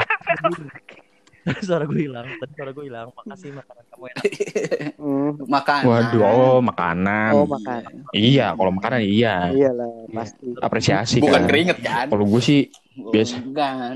[1.66, 4.24] suara gue hilang tadi suara gue hilang makasih makanan kamu enak
[5.02, 5.82] Hmm, Makan.
[5.82, 7.32] Waduh, oh makanan.
[7.34, 7.82] oh makan
[8.14, 9.50] Iya, kalau makanan iya.
[9.50, 10.14] iyalah Iya.
[10.14, 11.50] pasti Apresiasi Bukan kan.
[11.50, 12.06] keringet kan?
[12.06, 13.42] Kalau gue sih biasa.
[13.42, 13.96] Bukan.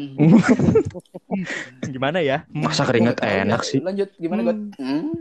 [1.93, 3.77] gimana ya masa keringet enak sih.
[3.79, 4.55] Lanjut gimana gue?
[4.75, 5.13] Hmm.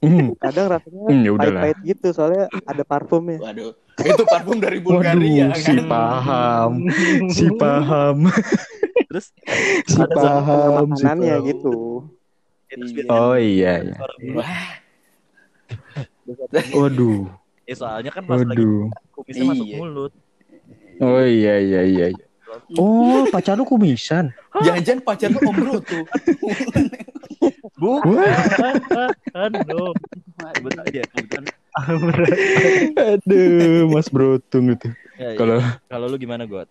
[0.00, 1.60] Hmm, kadang rasanya ya udahlah.
[1.60, 3.76] pahit-pahit gitu soalnya ada parfumnya Waduh.
[4.00, 5.84] Itu parfum dari Bulgaria Waduh, si kan?
[5.86, 6.72] paham,
[7.28, 8.16] si paham,
[9.12, 9.26] terus
[9.84, 11.44] si Ada paham, si paham.
[11.44, 11.74] gitu
[12.66, 12.96] terus Iya.
[12.96, 13.96] biasanya Oh iya, iya.
[16.72, 17.28] Waduh,
[17.66, 18.88] ya soalnya kan pas lagi waduh.
[19.12, 19.76] kumisnya masuk Iya.
[19.76, 20.12] mulut
[21.00, 22.06] Oh iya, iya, iya.
[22.12, 22.26] iya.
[22.76, 24.32] Oh, pacar lu kumisan.
[24.54, 26.04] jangan-jangan pacar lu Om Bro tuh.
[27.80, 28.74] bukan
[29.42, 29.90] aduh
[30.52, 31.44] kebetulan ya kebetulan
[32.98, 34.90] Aduh, Mas Brotung itu.
[35.14, 35.38] ya, ya.
[35.38, 35.56] Kalau
[35.86, 36.66] kalau lu gimana got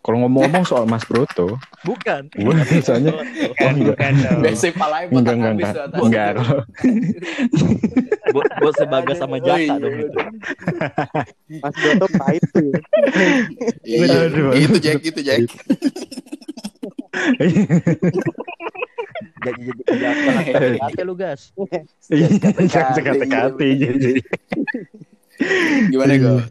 [0.00, 3.96] kalau ngomong-ngomong soal Mas Broto, bukan gue misalnya Bukan, Oh, enggak.
[4.00, 4.40] bukan dong.
[4.40, 6.58] Biasa palanya enggak enggak habis enggak enggak kalau
[8.30, 10.06] buat buat sebagas sama Oh, jaka iya, dong iya.
[10.06, 10.18] itu
[11.60, 12.72] Mas Doto pahit tuh ya.
[13.84, 14.50] Iya, Aduh.
[14.56, 15.40] itu Jack, itu Jack.
[19.40, 21.50] jadi jadi hati lu gas
[22.08, 24.12] jangan sekate-kate jadi.
[25.88, 26.42] Gimana gue?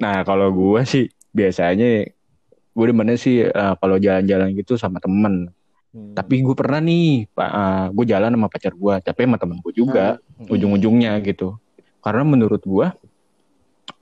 [0.00, 2.08] Nah, kalau gue sih biasanya
[2.70, 5.52] gue demennya sih eh, kalau jalan-jalan gitu sama temen.
[5.90, 6.14] Hmm.
[6.14, 7.26] Tapi gue pernah nih,
[7.90, 10.46] gue jalan sama pacar gue, tapi sama temen gue juga, Hmm.
[10.48, 11.58] ujung-ujungnya gitu.
[12.00, 12.86] Karena menurut gue,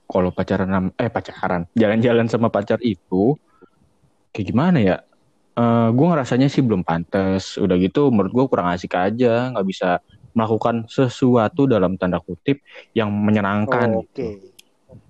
[0.05, 3.33] kalau pacaran, eh pacaran, jalan-jalan sama pacar itu,
[4.31, 4.97] kayak gimana ya?
[5.57, 7.57] Eh gue ngerasanya sih belum pantas.
[7.57, 10.03] Udah gitu, menurut gue kurang asik aja, nggak bisa
[10.37, 12.61] melakukan sesuatu dalam tanda kutip
[12.93, 13.99] yang menyenangkan.
[13.99, 14.13] Oh, Oke.
[14.13, 14.27] gitu.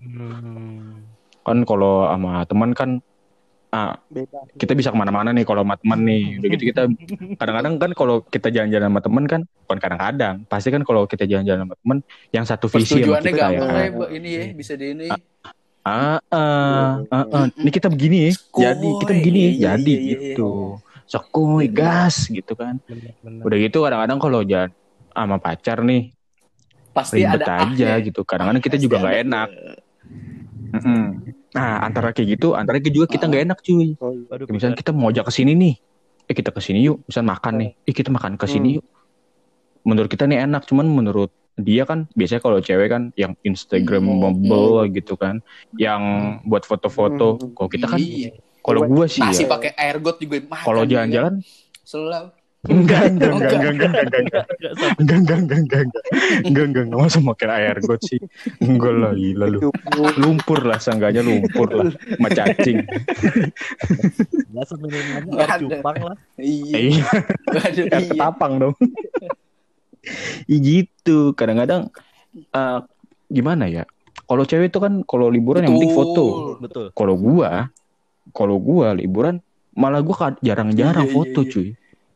[0.04, 1.06] Hmm.
[1.44, 2.90] Kan kalau sama teman kan
[3.70, 4.02] ah,
[4.58, 6.42] kita bisa ke mana-mana nih kalau sama teman nih.
[6.42, 6.82] Udah gitu kita
[7.40, 11.68] kadang-kadang kan kalau kita jalan-jalan sama teman kan, bukan kadang-kadang, pasti kan kalau kita jalan-jalan
[11.68, 11.98] sama teman
[12.34, 13.60] yang satu visi sama kita ya.
[13.62, 13.98] lah ya, kan.
[13.98, 14.04] Bu.
[14.10, 15.08] ini ya, bisa di ini.
[15.14, 15.54] Ah,
[16.30, 17.46] ah, ah, ah.
[17.52, 19.18] ini kita begini ya, jadi kita Skoy.
[19.18, 20.50] begini, Iya, jadi iya, iya, gitu.
[21.04, 22.78] Sokoy, gas gitu kan.
[22.86, 23.42] Bener, bener.
[23.42, 24.70] Udah gitu kadang-kadang kalau jalan
[25.10, 26.14] sama pacar nih
[26.90, 28.06] Pasti ribet ada aja ahnya.
[28.06, 28.22] gitu.
[28.22, 29.50] Kadang-kadang kita Pasti juga nggak enak.
[30.70, 31.02] Mm-mm.
[31.50, 33.98] Nah, antara kayak gitu, antara juga kita nggak enak cuy.
[33.98, 34.26] Oh, iya.
[34.30, 35.74] Waduh, Kayak misalnya kita mau ajak ke sini nih.
[36.30, 37.72] Eh kita ke sini yuk, misal makan nih.
[37.84, 38.78] Eh kita makan ke sini Hmm.
[38.78, 38.86] yuk.
[39.82, 44.49] Menurut kita nih enak, cuman menurut dia kan biasanya kalau cewek kan yang Instagramable
[44.89, 45.39] gitu kan,
[45.76, 46.01] yang
[46.43, 47.38] buat foto-foto.
[47.38, 47.51] Hmm.
[47.53, 48.32] Kalau kita kan Iya.
[48.60, 51.39] kalau gua sih Nasi ya, pakai air got juga kalau jalan-jalan
[51.82, 52.30] Selalu.
[52.62, 54.43] enggak enggak Oh, enggak enggak enggak enggak enggak
[54.99, 55.84] Nggak enggak enggak enggak enggak enggak
[56.43, 58.20] enggak enggak enggak masa pakai air got sih
[58.60, 60.01] enggak lah gila lu Cupu.
[60.20, 62.78] lumpur lah seenggaknya lumpur lah sama cacing
[64.51, 64.64] Nggak
[65.24, 65.62] Nggak air ada.
[65.64, 66.76] cupang lah Iya.
[66.78, 67.05] iya
[67.64, 67.99] air iya.
[68.05, 68.76] ketapang dong
[70.47, 71.89] gitu kadang-kadang
[72.36, 72.80] eh,
[73.30, 73.84] gimana ya
[74.26, 76.26] kalau cewek itu kan kalau liburan yang penting foto
[76.62, 77.70] betul kalau gua
[78.34, 79.41] kalau gua liburan
[79.74, 81.52] malah gua jarang-jarang Iya, iya, foto iya.
[81.52, 81.70] cuy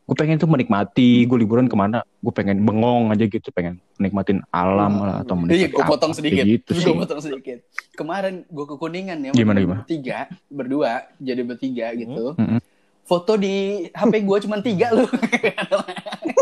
[0.04, 4.44] gue pengen tuh menikmati gue liburan ke mana gue pengen bengong aja gitu pengen nikmatin
[4.52, 6.44] alam lah atau Iya, menikmati gue potong sedikit.
[6.44, 7.58] gitu gue potong sedikit.
[7.96, 9.30] Kemarin gue ke Kuningan ya.
[9.32, 9.80] Gimana, gimana?
[9.80, 12.36] Bertiga, berdua, jadi bertiga gitu.
[12.36, 12.60] Mm-mm.
[13.08, 15.08] Foto di HP gue cuma tiga loh.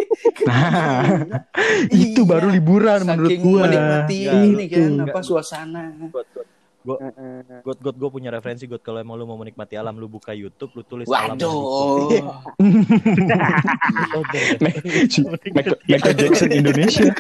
[0.42, 1.22] nah
[1.88, 2.28] itu Iya.
[2.28, 5.82] baru liburan menurut Saking gua menikmati Iya, ini kan apa suasana.
[6.08, 6.26] got
[6.82, 7.62] got Heeh.
[7.62, 10.70] got got gue punya referensi got kalau emang lu mau menikmati alam lu buka YouTube
[10.74, 11.38] lu tulis alam.
[11.38, 11.54] Waduh.
[11.54, 12.10] Oh.
[15.06, 17.06] Si Michael, Michael Jackson Indonesia